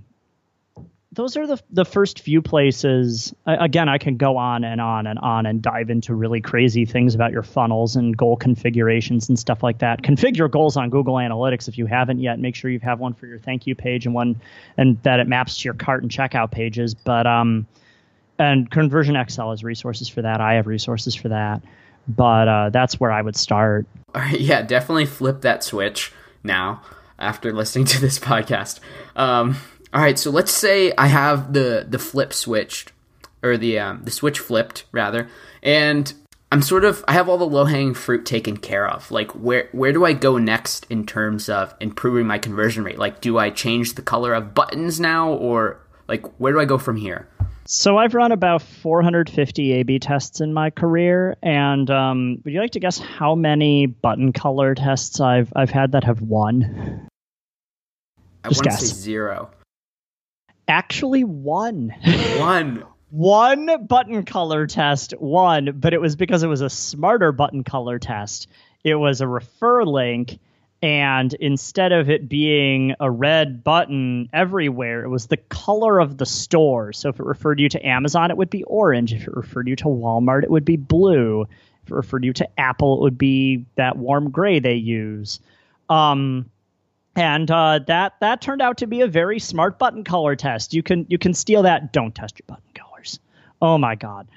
those 1.15 1.37
are 1.37 1.47
the 1.47 1.61
the 1.71 1.85
first 1.85 2.19
few 2.19 2.41
places. 2.41 3.33
Again, 3.45 3.87
I 3.87 3.97
can 3.97 4.17
go 4.17 4.37
on 4.37 4.63
and 4.63 4.81
on 4.81 5.07
and 5.07 5.17
on 5.19 5.45
and 5.45 5.61
dive 5.61 5.89
into 5.89 6.13
really 6.13 6.41
crazy 6.41 6.85
things 6.85 7.15
about 7.15 7.31
your 7.31 7.41
funnels 7.41 7.95
and 7.95 8.15
goal 8.15 8.35
configurations 8.35 9.29
and 9.29 9.39
stuff 9.39 9.63
like 9.63 9.79
that. 9.79 10.01
Configure 10.01 10.51
goals 10.51 10.75
on 10.75 10.89
Google 10.89 11.15
Analytics 11.15 11.67
if 11.67 11.77
you 11.77 11.85
haven't 11.85 12.19
yet. 12.19 12.37
Make 12.39 12.55
sure 12.55 12.69
you 12.69 12.79
have 12.79 12.99
one 12.99 13.13
for 13.13 13.27
your 13.27 13.39
thank 13.39 13.65
you 13.65 13.75
page 13.75 14.05
and 14.05 14.13
one 14.13 14.41
and 14.77 15.01
that 15.03 15.19
it 15.19 15.27
maps 15.27 15.57
to 15.59 15.65
your 15.65 15.73
cart 15.73 16.03
and 16.03 16.11
checkout 16.11 16.51
pages. 16.51 16.93
But 16.93 17.25
um, 17.25 17.65
and 18.37 18.69
ConversionXL 18.69 19.51
has 19.51 19.63
resources 19.63 20.09
for 20.09 20.21
that. 20.21 20.41
I 20.41 20.55
have 20.55 20.67
resources 20.67 21.15
for 21.15 21.29
that. 21.29 21.61
But 22.07 22.47
uh, 22.47 22.69
that's 22.69 22.99
where 22.99 23.11
I 23.11 23.21
would 23.21 23.35
start. 23.35 23.87
Yeah, 24.31 24.61
definitely 24.61 25.07
flip 25.07 25.41
that 25.41 25.61
switch 25.61 26.13
now 26.45 26.81
after 27.19 27.51
listening 27.51 27.85
to 27.85 28.01
this 28.01 28.19
podcast. 28.31 28.79
Um, 29.15 29.57
all 29.93 30.01
right, 30.01 30.19
so 30.19 30.29
let's 30.29 30.51
say 30.51 30.93
I 30.97 31.07
have 31.07 31.53
the 31.53 31.85
the 31.87 31.99
flip 31.99 32.33
switched 32.33 32.91
or 33.41 33.57
the 33.57 33.79
um, 33.79 34.03
the 34.03 34.11
switch 34.11 34.39
flipped 34.39 34.85
rather, 34.91 35.29
and 35.63 36.13
I'm 36.51 36.61
sort 36.61 36.85
of 36.85 37.03
I 37.07 37.13
have 37.13 37.27
all 37.27 37.37
the 37.37 37.45
low 37.45 37.65
hanging 37.65 37.93
fruit 37.93 38.25
taken 38.25 38.57
care 38.57 38.87
of. 38.87 39.09
Like 39.11 39.31
where 39.31 39.69
where 39.71 39.93
do 39.93 40.05
I 40.05 40.13
go 40.13 40.37
next 40.37 40.85
in 40.89 41.05
terms 41.05 41.49
of 41.49 41.73
improving 41.79 42.27
my 42.27 42.37
conversion 42.37 42.83
rate? 42.83 42.99
Like 42.99 43.21
do 43.21 43.37
I 43.37 43.49
change 43.49 43.95
the 43.95 44.01
color 44.01 44.33
of 44.33 44.53
buttons 44.53 44.99
now, 44.99 45.31
or 45.31 45.79
like 46.07 46.25
where 46.39 46.53
do 46.53 46.59
I 46.59 46.65
go 46.65 46.77
from 46.77 46.97
here? 46.97 47.27
So 47.67 47.97
I've 47.97 48.13
run 48.13 48.31
about 48.31 48.61
450 48.61 49.73
A/B 49.73 49.99
tests 49.99 50.39
in 50.39 50.53
my 50.53 50.69
career, 50.69 51.35
and 51.41 51.89
um, 51.89 52.41
would 52.43 52.53
you 52.53 52.59
like 52.59 52.71
to 52.71 52.79
guess 52.79 52.99
how 52.99 53.33
many 53.33 53.87
button 53.87 54.33
color 54.33 54.75
tests 54.75 55.19
I've 55.19 55.51
I've 55.55 55.71
had 55.71 55.93
that 55.93 56.03
have 56.03 56.21
won? 56.21 57.07
I 58.43 58.49
want 58.49 58.63
to 58.63 58.71
say 58.71 58.85
zero 58.85 59.49
actually 60.67 61.23
won. 61.23 61.93
One. 62.37 62.83
one 63.09 63.85
button 63.87 64.23
color 64.25 64.67
test 64.67 65.13
won, 65.19 65.77
but 65.79 65.93
it 65.93 66.01
was 66.01 66.15
because 66.15 66.43
it 66.43 66.47
was 66.47 66.61
a 66.61 66.69
smarter 66.69 67.31
button 67.31 67.63
color 67.63 67.99
test. 67.99 68.47
It 68.83 68.95
was 68.95 69.21
a 69.21 69.27
refer 69.27 69.83
link, 69.83 70.39
and 70.85 71.33
instead 71.39 71.91
of 71.91 72.11
it 72.11 72.29
being 72.29 72.93
a 72.99 73.09
red 73.09 73.63
button 73.63 74.29
everywhere, 74.31 75.03
it 75.03 75.09
was 75.09 75.25
the 75.25 75.37
color 75.37 75.97
of 75.97 76.19
the 76.19 76.27
store. 76.27 76.93
So 76.93 77.09
if 77.09 77.19
it 77.19 77.25
referred 77.25 77.59
you 77.59 77.69
to 77.69 77.83
Amazon, 77.83 78.29
it 78.29 78.37
would 78.37 78.51
be 78.51 78.63
orange. 78.65 79.11
If 79.11 79.23
it 79.23 79.35
referred 79.35 79.67
you 79.67 79.75
to 79.77 79.85
Walmart, 79.85 80.43
it 80.43 80.51
would 80.51 80.63
be 80.63 80.77
blue. 80.77 81.47
If 81.83 81.91
it 81.91 81.95
referred 81.95 82.23
you 82.23 82.33
to 82.33 82.47
Apple, 82.59 82.97
it 82.97 83.01
would 83.01 83.17
be 83.17 83.65
that 83.77 83.97
warm 83.97 84.29
gray 84.29 84.59
they 84.59 84.75
use. 84.75 85.39
Um, 85.89 86.51
and 87.15 87.49
uh, 87.49 87.79
that 87.87 88.17
that 88.21 88.41
turned 88.41 88.61
out 88.61 88.77
to 88.77 88.85
be 88.85 89.01
a 89.01 89.07
very 89.07 89.39
smart 89.39 89.79
button 89.79 90.03
color 90.03 90.35
test. 90.35 90.75
You 90.75 90.83
can 90.83 91.07
you 91.09 91.17
can 91.17 91.33
steal 91.33 91.63
that. 91.63 91.93
Don't 91.93 92.13
test 92.13 92.37
your 92.37 92.45
button 92.45 92.69
colors. 92.75 93.19
Oh 93.59 93.79
my 93.79 93.95
god. 93.95 94.27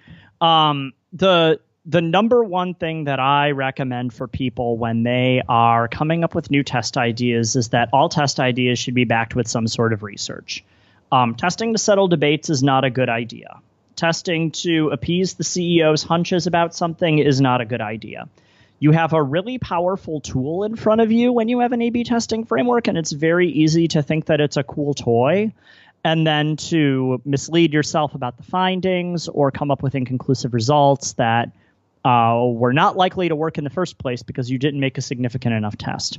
Um, 0.41 0.95
the 1.13 1.61
the 1.89 2.03
number 2.03 2.45
one 2.45 2.75
thing 2.75 3.05
that 3.05 3.19
I 3.19 3.53
recommend 3.53 4.13
for 4.13 4.29
people 4.29 4.77
when 4.77 5.03
they 5.03 5.43
are 5.49 5.89
coming 5.89 6.23
up 6.23 6.35
with 6.35 6.51
new 6.51 6.63
test 6.63 6.97
ideas 6.97 7.57
is 7.57 7.69
that 7.69 7.89
all 7.93 8.09
test 8.09 8.39
ideas 8.39 8.79
should 8.79 8.95
be 8.95 9.05
backed 9.05 9.35
with 9.35 9.49
some 9.49 9.67
sort 9.67 9.93
of 9.93 10.03
research. 10.03 10.63
Um, 11.11 11.35
testing 11.35 11.73
to 11.73 11.79
settle 11.79 12.07
debates 12.07 12.51
is 12.51 12.63
not 12.63 12.85
a 12.85 12.91
good 12.91 13.09
idea. 13.09 13.61
Testing 13.97 14.51
to 14.51 14.91
appease 14.91 15.35
the 15.35 15.45
CEO's 15.45 16.03
hunches 16.03 16.47
about 16.47 16.75
something 16.75 17.19
is 17.19 17.41
not 17.41 17.61
a 17.63 17.65
good 17.65 17.81
idea 17.81 18.29
you 18.81 18.93
have 18.93 19.13
a 19.13 19.23
really 19.23 19.59
powerful 19.59 20.21
tool 20.21 20.65
in 20.65 20.77
front 20.77 21.01
of 21.01 21.11
you 21.11 21.33
when 21.33 21.49
you 21.49 21.61
have 21.61 21.73
an 21.73 21.83
A 21.83 21.91
B 21.91 22.05
testing 22.05 22.45
framework, 22.45 22.87
and 22.87 22.97
it's 22.97 23.13
very 23.13 23.49
easy 23.49 23.89
to 23.89 24.03
think 24.03 24.27
that 24.27 24.41
it's 24.41 24.57
a 24.57 24.63
cool 24.63 24.95
toy 24.95 25.53
and 26.05 26.27
then 26.27 26.57
to 26.57 27.21
mislead 27.25 27.73
yourself 27.73 28.15
about 28.15 28.37
the 28.37 28.45
findings 28.45 29.27
or 29.27 29.51
come 29.51 29.71
up 29.71 29.83
with 29.83 29.97
inconclusive 29.97 30.55
results 30.55 31.15
that 31.15 31.51
uh, 32.05 32.45
were 32.47 32.73
not 32.73 32.97
likely 32.97 33.29
to 33.29 33.37
work 33.37 33.59
in 33.59 33.65
the 33.65 33.71
first 33.71 33.99
place 33.99 34.23
because 34.23 34.51
you 34.51 34.59
didn't 34.59 34.81
make 34.81 34.99
a 34.99 35.03
significant 35.03 35.55
enough 35.55 35.77
test. 35.77 36.19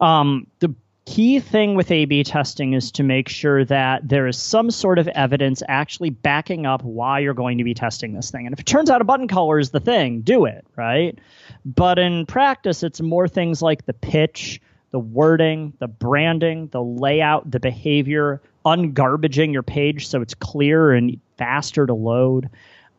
Um, 0.00 0.46
the 0.60 0.74
key 1.06 1.38
thing 1.38 1.74
with 1.74 1.90
A 1.90 2.06
B 2.06 2.24
testing 2.24 2.72
is 2.72 2.90
to 2.92 3.02
make 3.02 3.28
sure 3.28 3.64
that 3.66 4.08
there 4.08 4.26
is 4.26 4.38
some 4.38 4.70
sort 4.70 4.98
of 4.98 5.06
evidence 5.08 5.62
actually 5.68 6.08
backing 6.08 6.64
up 6.64 6.82
why 6.82 7.18
you're 7.18 7.34
going 7.34 7.58
to 7.58 7.64
be 7.64 7.74
testing 7.74 8.14
this 8.14 8.30
thing. 8.30 8.46
And 8.46 8.54
if 8.54 8.60
it 8.60 8.66
turns 8.66 8.88
out 8.88 9.02
a 9.02 9.04
button 9.04 9.28
color 9.28 9.58
is 9.58 9.70
the 9.70 9.80
thing, 9.80 10.22
do 10.22 10.46
it, 10.46 10.64
right? 10.76 11.18
But 11.66 11.98
in 11.98 12.24
practice, 12.24 12.82
it's 12.82 13.02
more 13.02 13.28
things 13.28 13.60
like 13.60 13.84
the 13.84 13.92
pitch, 13.92 14.62
the 14.92 14.98
wording, 14.98 15.74
the 15.78 15.88
branding, 15.88 16.68
the 16.68 16.82
layout, 16.82 17.50
the 17.50 17.60
behavior, 17.60 18.40
ungarbaging 18.64 19.52
your 19.52 19.62
page 19.62 20.08
so 20.08 20.22
it's 20.22 20.34
clear 20.34 20.92
and 20.92 21.20
faster 21.36 21.86
to 21.86 21.92
load. 21.92 22.48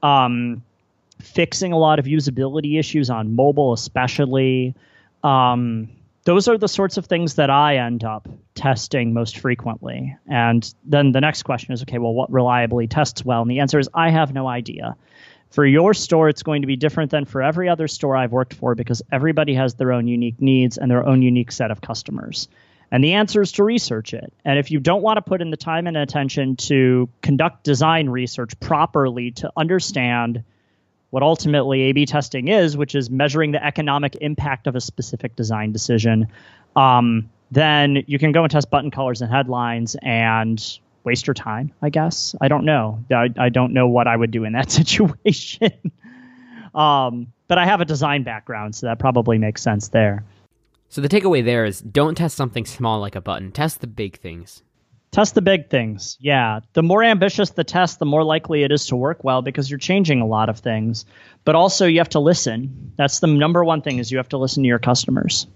Um, 0.04 0.62
fixing 1.26 1.74
a 1.74 1.78
lot 1.78 2.00
of 2.00 2.06
usability 2.06 2.80
issues 2.80 3.10
on 3.10 3.36
mobile, 3.36 3.74
especially. 3.74 4.76
Um, 5.24 5.90
those 6.24 6.48
are 6.48 6.58
the 6.58 6.68
sorts 6.68 6.98
of 6.98 7.06
things 7.06 7.36
that 7.36 7.50
I 7.50 7.78
end 7.78 8.04
up 8.04 8.28
testing 8.56 9.14
most 9.14 9.40
frequently. 9.40 10.16
And 10.28 10.74
then 10.84 11.12
the 11.12 11.22
next 11.22 11.44
question 11.44 11.74
is 11.74 11.82
okay, 11.84 11.98
well, 11.98 12.14
what 12.14 12.32
reliably 12.32 12.88
tests 12.88 13.24
well? 13.24 13.42
And 13.42 13.52
the 13.52 13.60
answer 13.60 13.80
is 13.80 13.90
I 13.94 14.10
have 14.10 14.34
no 14.34 14.48
idea. 14.48 14.96
For 15.52 15.66
your 15.66 15.94
store, 15.94 16.28
it's 16.28 16.44
going 16.44 16.64
to 16.64 16.68
be 16.68 16.76
different 16.76 17.12
than 17.12 17.26
for 17.26 17.42
every 17.42 17.70
other 17.70 17.88
store 17.88 18.18
I've 18.18 18.32
worked 18.32 18.54
for 18.54 18.76
because 18.76 19.02
everybody 19.12 19.54
has 19.54 19.76
their 19.76 19.94
own 19.94 20.08
unique 20.08 20.42
needs 20.42 20.78
and 20.78 20.90
their 20.90 21.06
own 21.06 21.22
unique 21.22 21.52
set 21.52 21.72
of 21.72 21.80
customers. 21.80 22.50
And 22.92 23.04
the 23.04 23.14
answer 23.14 23.42
is 23.42 23.54
to 23.54 23.64
research 23.64 24.14
it. 24.14 24.34
And 24.44 24.60
if 24.60 24.72
you 24.72 24.80
don't 24.80 25.02
want 25.02 25.18
to 25.18 25.22
put 25.22 25.42
in 25.42 25.52
the 25.52 25.58
time 25.58 25.88
and 25.88 25.96
attention 25.96 26.56
to 26.56 27.10
conduct 27.22 27.64
design 27.64 28.10
research 28.10 28.60
properly 28.60 29.32
to 29.32 29.52
understand 29.56 30.44
what 31.10 31.24
ultimately 31.24 31.84
A 31.84 31.92
B 31.94 32.06
testing 32.06 32.48
is, 32.48 32.76
which 32.76 32.96
is 32.96 33.10
measuring 33.10 33.52
the 33.52 33.64
economic 33.64 34.18
impact 34.22 34.68
of 34.68 34.76
a 34.76 34.82
specific 34.82 35.36
design 35.36 35.72
decision, 35.72 36.28
um, 36.76 37.30
then 37.52 38.04
you 38.08 38.20
can 38.20 38.32
go 38.32 38.44
and 38.44 38.52
test 38.52 38.70
button 38.70 38.92
colors 38.92 39.22
and 39.22 39.32
headlines 39.32 39.96
and 40.02 40.80
waste 41.04 41.28
your 41.28 41.36
time, 41.36 41.72
I 41.82 41.90
guess. 41.90 42.36
I 42.42 42.48
don't 42.48 42.66
know. 42.66 43.04
I, 43.12 43.30
I 43.38 43.50
don't 43.50 43.74
know 43.74 43.88
what 43.88 44.08
I 44.08 44.16
would 44.16 44.32
do 44.32 44.44
in 44.44 44.54
that 44.54 44.72
situation. 44.80 45.72
um, 46.74 47.28
but 47.48 47.58
I 47.58 47.66
have 47.66 47.80
a 47.80 47.86
design 47.86 48.24
background, 48.24 48.76
so 48.76 48.88
that 48.88 49.00
probably 49.00 49.38
makes 49.38 49.62
sense 49.62 49.90
there. 49.90 50.26
So 50.90 51.02
the 51.02 51.10
takeaway 51.10 51.44
there 51.44 51.66
is 51.66 51.82
don't 51.82 52.16
test 52.16 52.36
something 52.36 52.66
small 52.66 53.00
like 53.00 53.16
a 53.16 53.22
button, 53.22 53.52
test 53.52 53.82
the 53.82 53.88
big 53.88 54.20
things. 54.20 54.64
Test 55.16 55.34
the 55.34 55.42
big 55.42 55.70
things. 55.70 56.18
Yeah. 56.20 56.60
The 56.74 56.84
more 56.84 57.02
ambitious 57.02 57.52
the 57.52 57.64
test, 57.64 58.00
the 58.00 58.06
more 58.06 58.26
likely 58.26 58.64
it 58.64 58.72
is 58.74 58.88
to 58.88 58.98
work 58.98 59.24
well 59.24 59.42
because 59.42 59.72
you're 59.72 59.80
changing 59.80 60.20
a 60.20 60.28
lot 60.28 60.50
of 60.50 60.60
things. 60.60 61.06
But 61.46 61.56
also 61.56 61.86
you 61.86 62.00
have 62.00 62.10
to 62.10 62.20
listen. 62.20 62.92
That's 62.98 63.22
the 63.22 63.28
number 63.28 63.64
one 63.64 63.82
thing 63.82 64.00
is 64.00 64.12
you 64.12 64.18
have 64.18 64.28
to 64.28 64.38
listen 64.38 64.64
to 64.64 64.68
your 64.68 64.78
customers. 64.78 65.48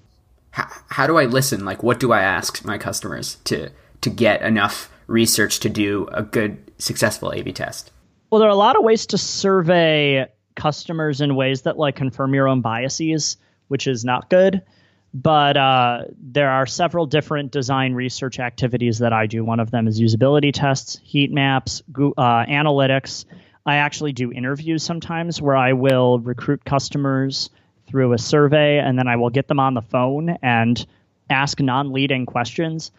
How, 0.51 0.65
how 0.87 1.07
do 1.07 1.17
I 1.17 1.25
listen? 1.25 1.65
Like 1.65 1.83
what 1.83 1.99
do 1.99 2.13
I 2.13 2.21
ask 2.21 2.63
my 2.63 2.77
customers 2.77 3.35
to 3.43 3.69
to 3.99 4.09
get 4.09 4.43
enough 4.43 4.89
research 5.07 5.59
to 5.59 5.69
do 5.69 6.07
a 6.13 6.23
good 6.23 6.71
successful 6.77 7.33
A/B 7.33 7.51
test? 7.51 7.91
Well, 8.29 8.39
there 8.39 8.47
are 8.47 8.53
a 8.53 8.55
lot 8.55 8.77
of 8.77 8.85
ways 8.85 9.07
to 9.07 9.17
survey 9.17 10.27
customers 10.55 11.19
in 11.19 11.35
ways 11.35 11.63
that 11.63 11.77
like 11.77 11.97
confirm 11.97 12.33
your 12.33 12.47
own 12.47 12.61
biases, 12.61 13.35
which 13.67 13.87
is 13.87 14.05
not 14.05 14.29
good 14.29 14.61
but 15.13 15.57
uh, 15.57 16.03
there 16.21 16.49
are 16.49 16.65
several 16.65 17.05
different 17.05 17.51
design 17.51 17.93
research 17.93 18.39
activities 18.39 18.99
that 18.99 19.13
I 19.13 19.25
do. 19.25 19.43
One 19.43 19.59
of 19.59 19.71
them 19.71 19.87
is 19.87 19.99
usability 19.99 20.51
tests, 20.53 20.99
heat 21.03 21.31
maps, 21.31 21.81
uh, 21.89 22.45
analytics. 22.45 23.25
I 23.65 23.75
actually 23.77 24.13
do 24.13 24.31
interviews 24.31 24.83
sometimes 24.83 25.41
where 25.41 25.57
I 25.57 25.73
will 25.73 26.19
recruit 26.19 26.63
customers 26.63 27.49
through 27.87 28.13
a 28.13 28.17
survey 28.17 28.79
and 28.79 28.97
then 28.97 29.07
I 29.07 29.15
will 29.15 29.29
get 29.29 29.47
them 29.47 29.59
on 29.59 29.73
the 29.73 29.81
phone 29.81 30.37
and 30.41 30.85
ask 31.29 31.59
non 31.59 31.91
leading 31.91 32.25
questions 32.25 32.91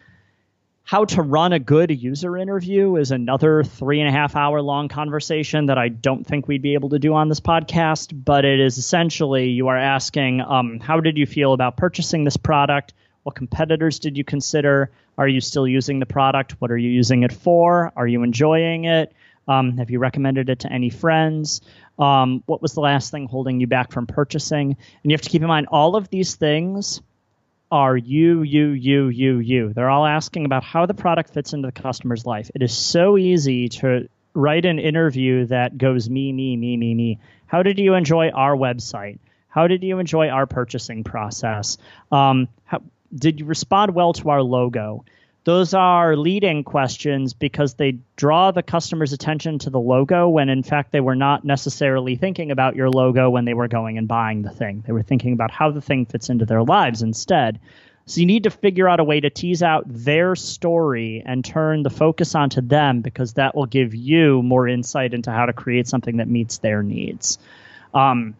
how 0.83 1.05
to 1.05 1.21
run 1.21 1.53
a 1.53 1.59
good 1.59 1.91
user 1.91 2.37
interview 2.37 2.95
is 2.97 3.11
another 3.11 3.63
three 3.63 3.99
and 3.99 4.09
a 4.09 4.11
half 4.11 4.35
hour 4.35 4.61
long 4.61 4.87
conversation 4.87 5.67
that 5.67 5.77
I 5.77 5.89
don't 5.89 6.25
think 6.25 6.47
we'd 6.47 6.61
be 6.61 6.73
able 6.73 6.89
to 6.89 6.99
do 6.99 7.13
on 7.13 7.29
this 7.29 7.39
podcast. 7.39 8.11
But 8.13 8.45
it 8.45 8.59
is 8.59 8.77
essentially 8.77 9.49
you 9.49 9.67
are 9.69 9.77
asking, 9.77 10.41
um, 10.41 10.79
how 10.79 10.99
did 10.99 11.17
you 11.17 11.25
feel 11.25 11.53
about 11.53 11.77
purchasing 11.77 12.23
this 12.23 12.37
product? 12.37 12.93
What 13.23 13.35
competitors 13.35 13.99
did 13.99 14.17
you 14.17 14.23
consider? 14.23 14.91
Are 15.17 15.27
you 15.27 15.39
still 15.39 15.67
using 15.67 15.99
the 15.99 16.05
product? 16.05 16.53
What 16.59 16.71
are 16.71 16.77
you 16.77 16.89
using 16.89 17.23
it 17.23 17.31
for? 17.31 17.93
Are 17.95 18.07
you 18.07 18.23
enjoying 18.23 18.85
it? 18.85 19.13
Um, 19.47 19.77
have 19.77 19.91
you 19.91 19.99
recommended 19.99 20.49
it 20.49 20.59
to 20.59 20.71
any 20.71 20.89
friends? 20.89 21.61
Um, 21.99 22.43
what 22.47 22.61
was 22.61 22.73
the 22.73 22.81
last 22.81 23.11
thing 23.11 23.27
holding 23.27 23.59
you 23.59 23.67
back 23.67 23.91
from 23.91 24.07
purchasing? 24.07 24.71
And 24.71 25.11
you 25.11 25.13
have 25.13 25.21
to 25.21 25.29
keep 25.29 25.41
in 25.41 25.47
mind 25.47 25.67
all 25.71 25.95
of 25.95 26.09
these 26.09 26.35
things 26.35 27.01
are 27.71 27.95
you, 27.95 28.41
you, 28.41 28.69
you, 28.69 29.07
you, 29.07 29.39
you. 29.39 29.73
They're 29.73 29.89
all 29.89 30.05
asking 30.05 30.45
about 30.45 30.63
how 30.63 30.85
the 30.85 30.93
product 30.93 31.33
fits 31.33 31.53
into 31.53 31.67
the 31.67 31.71
customer's 31.71 32.25
life. 32.25 32.51
It 32.53 32.61
is 32.61 32.75
so 32.75 33.17
easy 33.17 33.69
to 33.69 34.09
write 34.33 34.65
an 34.65 34.79
interview 34.79 35.45
that 35.47 35.77
goes 35.77 36.09
me, 36.09 36.33
me, 36.33 36.57
me, 36.57 36.77
me, 36.77 36.93
me. 36.93 37.19
How 37.45 37.63
did 37.63 37.79
you 37.79 37.93
enjoy 37.93 38.29
our 38.29 38.55
website? 38.55 39.19
How 39.47 39.67
did 39.67 39.83
you 39.83 39.99
enjoy 39.99 40.29
our 40.29 40.45
purchasing 40.45 41.03
process? 41.03 41.77
Um, 42.11 42.47
how, 42.65 42.81
did 43.13 43.39
you 43.39 43.45
respond 43.45 43.93
well 43.93 44.13
to 44.13 44.29
our 44.29 44.41
logo? 44.41 45.05
Those 45.43 45.73
are 45.73 46.15
leading 46.15 46.63
questions 46.63 47.33
because 47.33 47.73
they 47.73 47.97
draw 48.15 48.51
the 48.51 48.61
customer's 48.61 49.11
attention 49.11 49.57
to 49.59 49.71
the 49.71 49.79
logo 49.79 50.29
when 50.29 50.49
in 50.49 50.61
fact 50.61 50.91
they 50.91 50.99
were 50.99 51.15
not 51.15 51.43
necessarily 51.43 52.15
thinking 52.15 52.51
about 52.51 52.75
your 52.75 52.91
logo 52.91 53.29
when 53.29 53.45
they 53.45 53.55
were 53.55 53.67
going 53.67 53.97
and 53.97 54.07
buying 54.07 54.43
the 54.43 54.51
thing. 54.51 54.83
They 54.85 54.93
were 54.93 55.01
thinking 55.01 55.33
about 55.33 55.49
how 55.49 55.71
the 55.71 55.81
thing 55.81 56.05
fits 56.05 56.29
into 56.29 56.45
their 56.45 56.61
lives 56.61 57.01
instead. 57.01 57.59
So 58.05 58.19
you 58.19 58.27
need 58.27 58.43
to 58.43 58.51
figure 58.51 58.87
out 58.87 58.99
a 58.99 59.03
way 59.03 59.19
to 59.19 59.29
tease 59.31 59.63
out 59.63 59.85
their 59.87 60.35
story 60.35 61.23
and 61.25 61.43
turn 61.43 61.81
the 61.81 61.89
focus 61.89 62.35
onto 62.35 62.61
them 62.61 63.01
because 63.01 63.33
that 63.33 63.55
will 63.55 63.65
give 63.65 63.95
you 63.95 64.43
more 64.43 64.67
insight 64.67 65.13
into 65.13 65.31
how 65.31 65.47
to 65.47 65.53
create 65.53 65.87
something 65.87 66.17
that 66.17 66.27
meets 66.27 66.59
their 66.59 66.83
needs. 66.83 67.39
Um, 67.93 68.35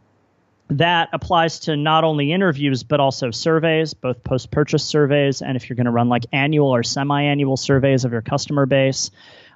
that 0.72 1.10
applies 1.12 1.60
to 1.62 1.76
not 1.76 2.04
only 2.06 2.32
interviews 2.32 2.84
but 2.84 3.00
also 3.00 3.30
surveys, 3.32 3.94
both 3.94 4.24
post 4.24 4.52
purchase 4.52 4.86
surveys, 4.86 5.42
and 5.42 5.58
if 5.58 5.70
you're 5.70 5.76
going 5.76 5.86
to 5.86 5.92
run 5.92 6.08
like 6.08 6.26
annual 6.32 6.70
or 6.70 6.82
semi 6.82 7.24
annual 7.24 7.58
surveys 7.58 8.06
of 8.06 8.12
your 8.14 8.22
customer 8.22 8.66
base. 8.66 9.12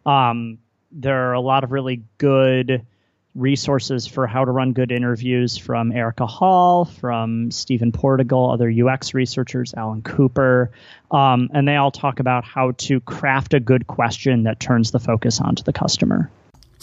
Um, 0.05 0.59
there 0.91 1.29
are 1.29 1.33
a 1.33 1.41
lot 1.41 1.63
of 1.63 1.71
really 1.71 2.03
good 2.17 2.85
resources 3.33 4.07
for 4.07 4.27
how 4.27 4.45
to 4.45 4.51
run 4.51 4.73
good 4.73 4.91
interviews 4.91 5.57
from 5.57 5.91
Erika 5.91 6.25
Hall, 6.25 6.85
from 6.85 7.51
Stephen 7.51 7.91
Portigal, 7.91 8.51
other 8.51 8.69
UX 8.69 9.13
researchers, 9.13 9.73
Alan 9.73 10.01
Cooper, 10.01 10.71
um, 11.11 11.49
and 11.53 11.67
they 11.67 11.75
all 11.75 11.91
talk 11.91 12.19
about 12.19 12.43
how 12.43 12.71
to 12.77 12.99
craft 13.01 13.53
a 13.53 13.59
good 13.59 13.87
question 13.87 14.43
that 14.43 14.59
turns 14.59 14.91
the 14.91 14.99
focus 14.99 15.39
onto 15.41 15.63
the 15.63 15.73
customer. 15.73 16.29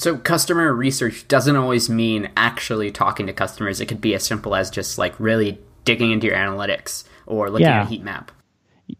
So, 0.02 0.16
customer 0.16 0.74
research 0.74 1.28
doesn't 1.28 1.54
always 1.54 1.88
mean 1.88 2.28
actually 2.36 2.90
talking 2.90 3.28
to 3.28 3.32
customers. 3.32 3.80
It 3.80 3.86
could 3.86 4.00
be 4.00 4.16
as 4.16 4.24
simple 4.24 4.56
as 4.56 4.68
just 4.68 4.98
like 4.98 5.14
really 5.20 5.60
digging 5.84 6.10
into 6.10 6.26
your 6.26 6.34
analytics 6.34 7.04
or 7.24 7.48
looking 7.48 7.68
yeah. 7.68 7.82
at 7.82 7.86
a 7.86 7.88
heat 7.88 8.02
map. 8.02 8.32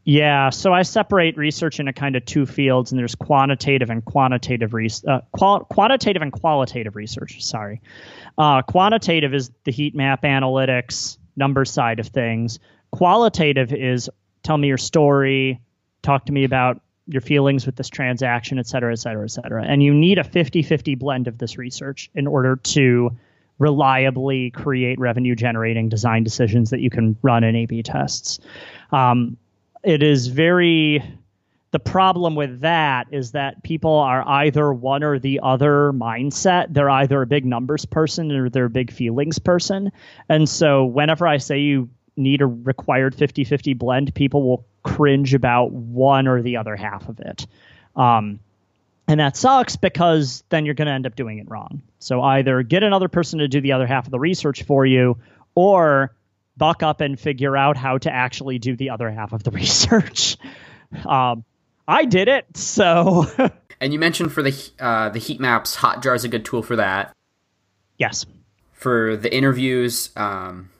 Yeah, 0.04 0.50
so 0.50 0.72
I 0.72 0.82
separate 0.82 1.36
research 1.36 1.80
into 1.80 1.92
kind 1.92 2.14
of 2.14 2.24
two 2.24 2.46
fields, 2.46 2.92
and 2.92 3.00
there's 3.00 3.16
quantitative 3.16 3.90
and 3.90 4.04
quantitative 4.04 4.74
re- 4.74 4.88
uh, 5.08 5.22
qual- 5.32 5.64
quantitative 5.64 6.22
and 6.22 6.32
qualitative 6.32 6.94
research. 6.94 7.42
Sorry, 7.42 7.80
uh, 8.38 8.62
quantitative 8.62 9.34
is 9.34 9.50
the 9.64 9.72
heat 9.72 9.96
map 9.96 10.22
analytics 10.22 11.18
number 11.34 11.64
side 11.64 11.98
of 11.98 12.06
things. 12.06 12.60
Qualitative 12.92 13.72
is 13.72 14.08
tell 14.44 14.56
me 14.56 14.68
your 14.68 14.78
story, 14.78 15.60
talk 16.02 16.26
to 16.26 16.32
me 16.32 16.44
about 16.44 16.80
your 17.06 17.20
feelings 17.20 17.66
with 17.66 17.76
this 17.76 17.88
transaction, 17.88 18.58
et 18.58 18.66
cetera, 18.66 18.92
et 18.92 18.96
cetera, 18.96 19.24
et 19.24 19.30
cetera. 19.30 19.64
And 19.64 19.82
you 19.82 19.92
need 19.92 20.18
a 20.18 20.24
50 20.24 20.62
50 20.62 20.94
blend 20.94 21.28
of 21.28 21.38
this 21.38 21.58
research 21.58 22.10
in 22.14 22.26
order 22.26 22.56
to 22.56 23.16
reliably 23.58 24.50
create 24.50 24.98
revenue 24.98 25.34
generating 25.34 25.88
design 25.88 26.24
decisions 26.24 26.70
that 26.70 26.80
you 26.80 26.90
can 26.90 27.16
run 27.22 27.44
in 27.44 27.54
A 27.56 27.66
B 27.66 27.82
tests. 27.82 28.40
Um, 28.90 29.36
it 29.84 30.02
is 30.02 30.28
very 30.28 31.02
the 31.72 31.78
problem 31.78 32.34
with 32.34 32.60
that 32.60 33.06
is 33.12 33.32
that 33.32 33.62
people 33.62 33.94
are 33.94 34.22
either 34.28 34.72
one 34.72 35.02
or 35.02 35.18
the 35.18 35.40
other 35.42 35.92
mindset. 35.92 36.66
They're 36.68 36.90
either 36.90 37.22
a 37.22 37.26
big 37.26 37.46
numbers 37.46 37.86
person 37.86 38.30
or 38.30 38.50
they're 38.50 38.66
a 38.66 38.70
big 38.70 38.92
feelings 38.92 39.38
person. 39.38 39.90
And 40.28 40.46
so 40.46 40.84
whenever 40.84 41.26
I 41.26 41.38
say 41.38 41.60
you 41.60 41.88
need 42.14 42.42
a 42.42 42.46
required 42.46 43.14
50 43.14 43.44
50 43.44 43.72
blend, 43.72 44.14
people 44.14 44.42
will 44.42 44.66
cringe 44.82 45.34
about 45.34 45.72
one 45.72 46.26
or 46.26 46.42
the 46.42 46.56
other 46.56 46.76
half 46.76 47.08
of 47.08 47.20
it. 47.20 47.46
Um, 47.96 48.40
and 49.08 49.20
that 49.20 49.36
sucks 49.36 49.76
because 49.76 50.44
then 50.48 50.64
you're 50.64 50.74
going 50.74 50.86
to 50.86 50.92
end 50.92 51.06
up 51.06 51.16
doing 51.16 51.38
it 51.38 51.50
wrong. 51.50 51.82
So 51.98 52.22
either 52.22 52.62
get 52.62 52.82
another 52.82 53.08
person 53.08 53.40
to 53.40 53.48
do 53.48 53.60
the 53.60 53.72
other 53.72 53.86
half 53.86 54.06
of 54.06 54.10
the 54.10 54.18
research 54.18 54.62
for 54.62 54.86
you 54.86 55.18
or 55.54 56.14
buck 56.56 56.82
up 56.82 57.00
and 57.00 57.18
figure 57.18 57.56
out 57.56 57.76
how 57.76 57.98
to 57.98 58.12
actually 58.12 58.58
do 58.58 58.76
the 58.76 58.90
other 58.90 59.10
half 59.10 59.32
of 59.32 59.42
the 59.42 59.50
research. 59.52 60.36
Um, 61.06 61.44
I 61.86 62.04
did 62.04 62.28
it, 62.28 62.56
so. 62.56 63.26
and 63.80 63.92
you 63.92 63.98
mentioned 63.98 64.32
for 64.32 64.42
the 64.42 64.70
uh, 64.78 65.08
the 65.08 65.18
heat 65.18 65.40
maps, 65.40 65.76
Hotjar 65.76 66.14
is 66.14 66.24
a 66.24 66.28
good 66.28 66.44
tool 66.44 66.62
for 66.62 66.76
that. 66.76 67.12
Yes. 67.98 68.24
For 68.72 69.16
the 69.16 69.34
interviews, 69.34 70.10
um, 70.16 70.70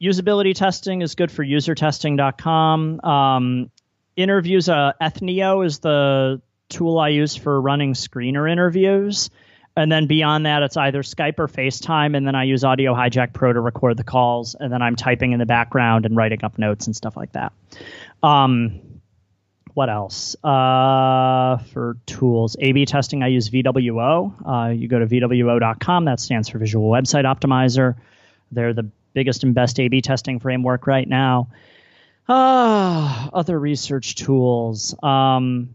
usability 0.00 0.54
testing 0.54 1.02
is 1.02 1.14
good 1.14 1.30
for 1.30 1.44
usertesting.com. 1.44 3.00
Um, 3.00 3.70
interviews, 4.16 4.68
uh, 4.68 4.92
Ethnio 5.00 5.64
is 5.64 5.78
the 5.78 6.40
tool 6.68 6.98
I 6.98 7.08
use 7.08 7.34
for 7.36 7.60
running 7.60 7.94
screener 7.94 8.50
interviews. 8.50 9.30
And 9.76 9.92
then 9.92 10.06
beyond 10.06 10.46
that, 10.46 10.64
it's 10.64 10.76
either 10.76 11.02
Skype 11.02 11.38
or 11.38 11.46
FaceTime. 11.46 12.16
And 12.16 12.26
then 12.26 12.34
I 12.34 12.44
use 12.44 12.64
Audio 12.64 12.94
Hijack 12.94 13.32
Pro 13.32 13.52
to 13.52 13.60
record 13.60 13.96
the 13.96 14.04
calls. 14.04 14.56
And 14.58 14.72
then 14.72 14.82
I'm 14.82 14.96
typing 14.96 15.32
in 15.32 15.38
the 15.38 15.46
background 15.46 16.04
and 16.04 16.16
writing 16.16 16.42
up 16.42 16.58
notes 16.58 16.86
and 16.86 16.96
stuff 16.96 17.16
like 17.16 17.32
that. 17.32 17.52
Um, 18.22 18.80
what 19.74 19.88
else? 19.88 20.34
Uh, 20.42 21.58
for 21.72 21.96
tools, 22.06 22.56
A 22.58 22.72
B 22.72 22.84
testing, 22.86 23.22
I 23.22 23.28
use 23.28 23.50
VWO. 23.50 24.34
Uh, 24.44 24.70
you 24.70 24.88
go 24.88 24.98
to 24.98 25.06
VWO.com, 25.06 26.06
that 26.06 26.18
stands 26.18 26.48
for 26.48 26.58
Visual 26.58 26.90
Website 26.90 27.24
Optimizer. 27.24 27.94
They're 28.50 28.74
the 28.74 28.90
biggest 29.18 29.42
and 29.42 29.52
best 29.52 29.80
A/B 29.80 30.00
testing 30.00 30.38
framework 30.38 30.86
right 30.86 31.08
now. 31.08 31.48
Ah, 32.28 33.28
other 33.32 33.58
research 33.58 34.14
tools. 34.14 34.94
Um, 35.02 35.74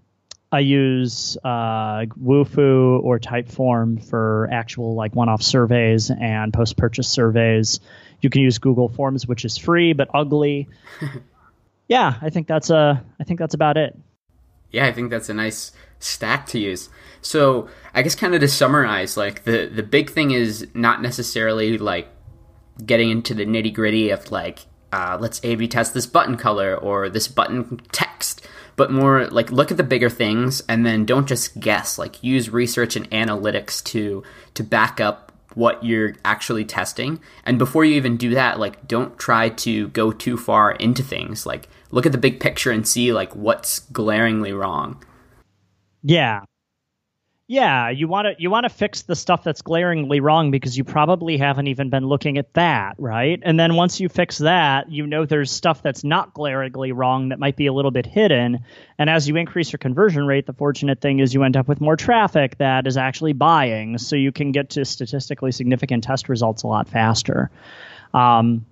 I 0.50 0.60
use 0.60 1.36
uh, 1.44 2.06
Wufoo 2.24 3.04
or 3.04 3.20
Typeform 3.20 4.02
for 4.02 4.48
actual 4.50 4.96
like 4.96 5.14
one-off 5.14 5.42
surveys 5.42 6.10
and 6.10 6.54
post-purchase 6.54 7.10
surveys. 7.10 7.82
You 8.22 8.30
can 8.30 8.42
use 8.42 8.60
Google 8.60 8.88
Forms, 8.88 9.28
which 9.28 9.44
is 9.44 9.58
free 9.58 9.92
but 9.92 10.08
ugly. 10.14 10.70
yeah, 11.90 12.16
I 12.22 12.30
think 12.30 12.48
that's 12.48 12.70
uh, 12.72 12.98
I 13.20 13.24
think 13.26 13.40
that's 13.40 13.56
about 13.56 13.76
it. 13.76 13.98
Yeah, 14.72 14.86
I 14.86 14.94
think 14.94 15.10
that's 15.10 15.28
a 15.28 15.34
nice 15.34 15.74
stack 16.00 16.46
to 16.48 16.60
use. 16.60 16.88
So 17.22 17.68
I 17.94 18.04
guess 18.04 18.16
kind 18.16 18.34
of 18.34 18.40
to 18.40 18.48
summarize, 18.48 19.18
like 19.18 19.44
the 19.44 19.66
the 19.66 19.84
big 19.84 20.12
thing 20.12 20.32
is 20.32 20.66
not 20.74 21.02
necessarily 21.02 21.78
like 21.78 22.08
getting 22.86 23.10
into 23.10 23.34
the 23.34 23.46
nitty 23.46 23.74
gritty 23.74 24.10
of 24.10 24.32
like, 24.32 24.60
uh, 24.92 25.18
let's 25.20 25.40
A 25.44 25.56
B 25.56 25.68
test 25.68 25.94
this 25.94 26.06
button 26.06 26.38
color 26.38 26.76
or 26.76 27.10
this 27.10 27.28
button 27.28 27.82
text, 27.92 28.48
but 28.76 28.92
more 28.92 29.28
like 29.28 29.52
look 29.52 29.72
at 29.72 29.78
the 29.78 29.84
bigger 29.84 30.10
things 30.10 30.62
and 30.70 30.86
then 30.86 31.06
don't 31.06 31.28
just 31.28 31.60
guess. 31.60 31.98
Like 31.98 32.24
use 32.24 32.50
research 32.50 32.96
and 32.96 33.10
analytics 33.12 33.84
to 33.86 34.24
to 34.54 34.64
back 34.64 35.00
up 35.00 35.32
what 35.56 35.84
you're 35.84 36.16
actually 36.26 36.66
testing. 36.66 37.20
And 37.46 37.60
before 37.60 37.86
you 37.86 37.96
even 37.96 38.18
do 38.18 38.32
that, 38.32 38.60
like 38.60 38.88
don't 38.88 39.18
try 39.18 39.50
to 39.50 39.88
go 39.90 40.12
too 40.12 40.38
far 40.38 40.72
into 40.72 41.04
things. 41.04 41.46
Like 41.46 41.70
look 41.92 42.06
at 42.06 42.12
the 42.12 42.18
big 42.18 42.40
picture 42.40 42.72
and 42.72 42.88
see 42.88 43.14
like 43.14 43.36
what's 43.36 43.80
glaringly 43.80 44.54
wrong. 44.54 45.04
Yeah. 46.04 46.42
Yeah, 47.48 47.90
you 47.90 48.08
want 48.08 48.26
to 48.28 48.42
you 48.42 48.50
want 48.50 48.64
to 48.64 48.70
fix 48.70 49.02
the 49.02 49.18
stuff 49.18 49.44
that's 49.44 49.62
glaringly 49.62 50.22
wrong 50.22 50.50
because 50.50 50.78
you 50.78 50.86
probably 50.86 51.36
haven't 51.36 51.68
even 51.68 51.90
been 51.90 52.06
looking 52.06 52.38
at 52.38 52.54
that, 52.54 52.96
right? 52.98 53.38
And 53.44 53.60
then 53.60 53.76
once 53.76 54.00
you 54.00 54.08
fix 54.08 54.38
that, 54.38 54.90
you 54.90 55.06
know 55.06 55.26
there's 55.26 55.52
stuff 55.52 55.84
that's 55.84 56.06
not 56.06 56.34
glaringly 56.34 56.94
wrong 56.94 57.30
that 57.30 57.40
might 57.40 57.58
be 57.58 57.68
a 57.68 57.74
little 57.74 57.92
bit 57.92 58.06
hidden. 58.06 58.60
And 58.98 59.10
as 59.10 59.28
you 59.28 59.36
increase 59.36 59.74
your 59.74 59.80
conversion 59.80 60.26
rate, 60.26 60.46
the 60.46 60.54
fortunate 60.54 61.02
thing 61.02 61.20
is 61.20 61.34
you 61.34 61.44
end 61.44 61.58
up 61.58 61.68
with 61.68 61.82
more 61.82 61.98
traffic 61.98 62.58
that 62.60 62.88
is 62.88 62.96
actually 62.96 63.34
buying, 63.34 63.98
so 63.98 64.16
you 64.16 64.32
can 64.32 64.54
get 64.54 64.70
to 64.72 64.86
statistically 64.86 65.52
significant 65.52 66.06
test 66.06 66.30
results 66.30 66.64
a 66.64 66.68
lot 66.68 66.88
faster. 66.88 67.52
Um, 68.14 68.66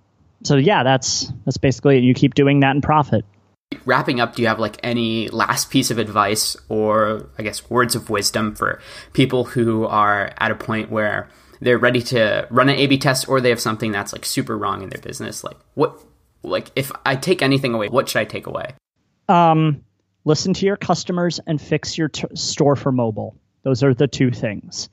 so 0.44 0.56
yeah, 0.56 0.84
that's 0.84 1.30
that's 1.44 1.58
basically 1.58 1.98
it. 1.98 2.04
You 2.04 2.14
keep 2.14 2.36
doing 2.36 2.62
that 2.62 2.72
and 2.72 2.82
profit 2.82 3.26
wrapping 3.86 4.20
up, 4.20 4.36
do 4.36 4.42
you 4.42 4.48
have 4.48 4.60
like 4.60 4.78
any 4.84 5.28
last 5.30 5.70
piece 5.70 5.92
of 5.92 5.98
advice 5.98 6.56
or 6.70 7.30
I 7.38 7.44
guess 7.44 7.70
words 7.70 7.96
of 7.96 8.10
wisdom 8.10 8.56
for 8.56 8.82
people 9.14 9.46
who 9.46 9.86
are 9.86 10.32
at 10.38 10.52
a 10.52 10.56
point 10.56 10.92
where 10.92 11.30
they're 11.60 11.78
ready 11.78 12.02
to 12.02 12.48
run 12.50 12.70
an 12.70 12.76
A/B 12.76 12.98
test 12.98 13.30
or 13.30 13.40
they 13.40 13.50
have 13.50 13.62
something 13.62 13.92
that's 13.92 14.14
like 14.14 14.26
super 14.26 14.58
wrong 14.58 14.82
in 14.82 14.90
their 14.90 15.02
business? 15.02 15.44
Like 15.44 15.58
what? 15.74 16.00
Like 16.44 16.72
if 16.76 16.92
I 17.06 17.16
take 17.16 17.42
anything 17.42 17.74
away, 17.74 17.88
what 17.90 18.10
should 18.10 18.20
I 18.20 18.26
take 18.26 18.48
away? 18.48 18.74
Um, 19.30 19.84
listen 20.26 20.54
to 20.56 20.66
your 20.66 20.78
customers 20.78 21.40
and 21.46 21.62
fix 21.62 21.98
your 21.98 22.10
t- 22.10 22.26
store 22.34 22.76
for 22.76 22.92
mobile. 22.92 23.36
Those 23.64 23.84
are 23.84 23.94
the 23.94 24.08
two 24.08 24.32
things. 24.32 24.90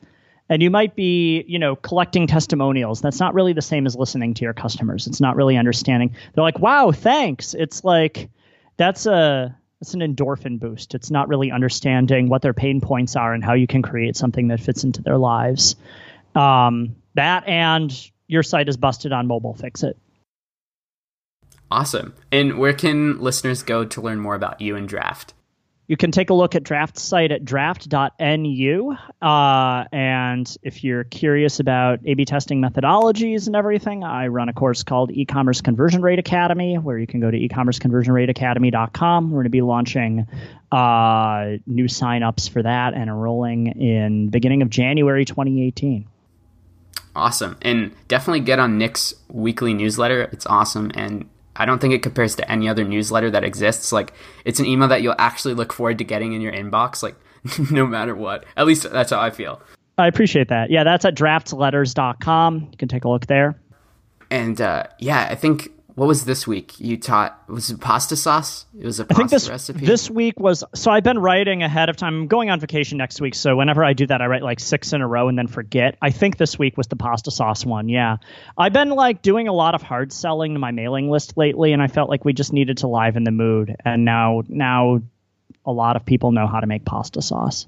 And 0.51 0.63
you 0.63 0.71
might 0.71 0.95
be, 0.95 1.45
you 1.47 1.59
know, 1.59 1.77
collecting 1.77 2.27
testimonials. 2.27 3.01
That's 3.01 3.21
not 3.21 3.35
really 3.35 3.53
the 3.53 3.63
same 3.63 3.87
as 3.87 3.97
listening 3.97 4.35
to 4.35 4.45
your 4.45 4.55
customers. 4.55 5.07
It's 5.07 5.21
not 5.21 5.37
really 5.37 5.57
understanding. 5.57 6.15
They're 6.35 6.45
like, 6.45 6.59
"Wow, 6.59 6.93
thanks." 6.93 7.55
It's 7.55 7.85
like 7.85 8.31
that's 8.79 9.07
a 9.07 9.57
that's 9.81 9.95
an 9.95 10.01
endorphin 10.01 10.59
boost. 10.59 10.95
It's 10.95 11.11
not 11.11 11.29
really 11.29 11.53
understanding 11.53 12.29
what 12.29 12.43
their 12.43 12.55
pain 12.55 12.81
points 12.81 13.15
are 13.15 13.33
and 13.33 13.45
how 13.45 13.55
you 13.55 13.67
can 13.67 13.83
create 13.83 14.17
something 14.17 14.49
that 14.49 14.61
fits 14.61 14.83
into 14.83 15.03
their 15.03 15.19
lives. 15.19 15.77
Um, 16.35 16.97
that 17.15 17.47
and 17.47 17.93
your 18.27 18.43
site 18.43 18.69
is 18.69 18.77
busted 18.77 19.13
on 19.13 19.27
mobile. 19.27 19.55
Fix 19.55 19.83
it. 19.83 19.97
Awesome. 21.71 22.15
And 22.33 22.59
where 22.59 22.73
can 22.73 23.21
listeners 23.21 23.63
go 23.63 23.85
to 23.85 24.01
learn 24.01 24.19
more 24.21 24.35
about 24.35 24.61
you 24.61 24.75
and 24.75 24.89
Draft? 24.89 25.35
You 25.89 25.97
can 25.97 26.13
take 26.13 26.29
a 26.29 26.35
look 26.35 26.55
at 26.55 26.65
Draft 26.65 26.99
site 26.99 27.33
at 27.33 27.47
draft.nu. 27.47 28.97
Uh, 29.23 29.85
and 29.91 30.57
if 30.63 30.85
you're 30.85 31.05
curious 31.05 31.61
about 31.61 32.01
A 32.05 32.13
B 32.13 32.27
testing 32.27 32.61
methodologies 32.61 33.47
and 33.47 33.57
everything, 33.57 34.05
I 34.05 34.27
run 34.27 34.51
a 34.51 34.53
course 34.53 34.83
called 34.83 35.11
E 35.11 35.25
Commerce 35.25 35.63
Conversion 35.63 36.03
Rate 36.03 36.19
Academy, 36.19 36.77
where 36.77 36.99
you 36.99 37.07
can 37.07 37.21
go 37.21 37.31
to 37.31 37.39
ecommerceconversionrateacademy.com. 37.39 39.31
We're 39.31 39.37
going 39.37 39.45
to 39.45 39.51
be 39.51 39.63
launching 39.63 40.27
uh, 40.71 41.57
new 41.67 41.87
signups 41.87 42.51
for 42.51 42.63
that 42.63 42.93
and 42.93 43.05
enrolling 43.05 43.69
in 43.69 44.29
beginning 44.29 44.61
of 44.61 44.69
January 44.69 45.25
2018. 45.25 46.07
Awesome. 47.17 47.57
And 47.63 47.95
definitely 48.09 48.41
get 48.41 48.59
on 48.59 48.77
Nick's 48.77 49.15
weekly 49.29 49.73
newsletter. 49.73 50.29
It's 50.33 50.45
awesome. 50.45 50.91
And 50.95 51.31
I 51.59 51.67
don't 51.67 51.81
think 51.81 51.93
it 51.93 52.03
compares 52.03 52.37
to 52.37 52.51
any 52.51 52.69
other 52.69 52.85
newsletter 52.85 53.31
that 53.33 53.45
exists. 53.45 53.93
Like, 53.93 54.15
it's 54.45 54.61
an 54.61 54.67
email 54.67 54.89
that 54.89 55.03
you'll 55.03 55.15
actually 55.19 55.55
look 55.55 55.73
forward 55.73 55.99
to 55.99 56.05
getting 56.05 56.33
in 56.33 56.41
your 56.41 56.53
inbox, 56.53 57.03
like, 57.03 57.17
no 57.71 57.87
matter 57.87 58.15
what. 58.15 58.45
At 58.57 58.67
least 58.67 58.91
that's 58.91 59.11
how 59.11 59.21
I 59.21 59.31
feel. 59.31 59.61
I 59.99 60.07
appreciate 60.07 60.49
that. 60.49 60.71
Yeah, 60.71 60.85
that's 60.85 61.05
at 61.05 61.17
draftsletters.com. 61.17 62.69
You 62.71 62.79
can 62.79 62.89
take 62.89 63.05
a 63.05 63.09
look 63.09 63.27
there. 63.27 63.61
And 64.31 64.61
uh, 64.61 64.85
yeah, 64.99 65.27
I 65.29 65.35
think 65.35 65.71
what 65.99 66.07
was 66.07 66.25
this 66.25 66.47
week? 66.47 66.79
You 66.79 66.97
taught 66.97 67.43
was 67.49 67.71
it 67.71 67.81
pasta 67.81 68.15
sauce? 68.15 68.67
It 68.79 68.85
was 68.85 69.01
a 69.01 69.05
pasta 69.05 69.15
I 69.15 69.17
think 69.19 69.31
this, 69.31 69.49
recipe. 69.49 69.85
This 69.85 70.09
week 70.09 70.39
was 70.39 70.63
so 70.73 70.93
I've 70.93 71.03
been 71.03 71.19
writing 71.19 71.65
ahead 71.65 71.89
of 71.89 71.97
time. 71.97 72.15
I'm 72.15 72.27
going 72.29 72.51
on 72.51 72.61
vacation 72.61 72.99
next 72.99 73.21
week, 73.21 73.35
so 73.35 73.57
whenever 73.57 73.85
I 73.85 73.95
do 73.95 74.07
that, 74.07 74.23
I 74.23 74.27
write 74.27 74.45
like 74.45 74.61
six 74.61 74.93
in 74.93 75.01
a 75.01 75.09
row 75.09 75.27
and 75.27 75.37
then 75.37 75.49
forget. 75.49 75.99
I 76.01 76.11
think 76.11 76.37
this 76.37 76.57
week 76.57 76.77
was 76.77 76.87
the 76.87 76.95
pasta 76.95 77.33
sauce 77.33 77.67
one. 77.67 77.89
Yeah, 77.89 78.19
I've 78.57 78.73
been 78.73 78.91
like 78.91 79.23
doing 79.23 79.49
a 79.49 79.53
lot 79.53 79.75
of 79.75 79.83
hard 79.83 80.13
selling 80.13 80.53
to 80.53 80.61
my 80.61 80.71
mailing 80.71 81.11
list 81.11 81.37
lately, 81.37 81.73
and 81.73 81.83
I 81.83 81.89
felt 81.89 82.09
like 82.09 82.25
we 82.25 82.33
just 82.33 82.53
needed 82.53 82.79
to 82.79 82.87
liven 82.87 83.25
the 83.25 83.33
mood. 83.33 83.75
And 83.85 84.05
now, 84.05 84.45
now, 84.49 85.03
a 85.67 85.73
lot 85.73 85.97
of 85.97 86.07
people 86.07 86.31
know 86.31 86.47
how 86.47 86.61
to 86.61 86.69
make 86.69 86.85
pasta 86.85 87.23
sauce. 87.23 87.67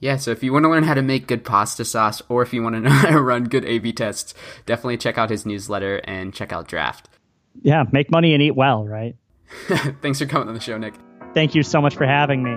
Yeah, 0.00 0.18
so 0.18 0.32
if 0.32 0.42
you 0.42 0.52
want 0.52 0.64
to 0.64 0.68
learn 0.68 0.84
how 0.84 0.94
to 0.94 1.02
make 1.02 1.26
good 1.26 1.46
pasta 1.46 1.86
sauce, 1.86 2.20
or 2.28 2.42
if 2.42 2.52
you 2.52 2.62
want 2.62 2.74
to 2.74 2.80
know 2.82 2.90
how 2.90 3.08
to 3.08 3.22
run 3.22 3.44
good 3.44 3.64
A/B 3.64 3.94
tests, 3.94 4.34
definitely 4.66 4.98
check 4.98 5.16
out 5.16 5.30
his 5.30 5.46
newsletter 5.46 6.02
and 6.04 6.34
check 6.34 6.52
out 6.52 6.68
Draft 6.68 7.08
yeah, 7.62 7.84
make 7.92 8.10
money 8.10 8.34
and 8.34 8.42
eat 8.42 8.54
well, 8.54 8.86
right? 8.86 9.16
Thanks 10.02 10.18
for 10.18 10.26
coming 10.26 10.48
on 10.48 10.54
the 10.54 10.60
show, 10.60 10.78
Nick. 10.78 10.94
Thank 11.34 11.54
you 11.54 11.62
so 11.62 11.80
much 11.80 11.96
for 11.96 12.06
having 12.06 12.42
me. 12.42 12.56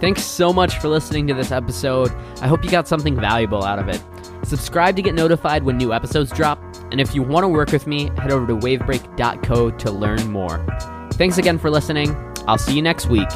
Thanks 0.00 0.24
so 0.24 0.50
much 0.50 0.78
for 0.78 0.88
listening 0.88 1.26
to 1.26 1.34
this 1.34 1.52
episode. 1.52 2.10
I 2.40 2.48
hope 2.48 2.64
you 2.64 2.70
got 2.70 2.88
something 2.88 3.14
valuable 3.20 3.64
out 3.64 3.78
of 3.78 3.88
it. 3.88 4.02
Subscribe 4.46 4.96
to 4.96 5.02
get 5.02 5.14
notified 5.14 5.62
when 5.64 5.76
new 5.76 5.92
episodes 5.92 6.32
drop, 6.32 6.58
and 6.90 7.00
if 7.00 7.14
you 7.14 7.22
want 7.22 7.44
to 7.44 7.48
work 7.48 7.70
with 7.70 7.86
me, 7.86 8.10
head 8.16 8.32
over 8.32 8.46
to 8.46 8.56
wavebreak.co 8.56 9.70
to 9.70 9.90
learn 9.90 10.30
more. 10.30 10.64
Thanks 11.12 11.36
again 11.36 11.58
for 11.58 11.68
listening. 11.70 12.16
I'll 12.48 12.58
see 12.58 12.74
you 12.74 12.82
next 12.82 13.06
week. 13.08 13.28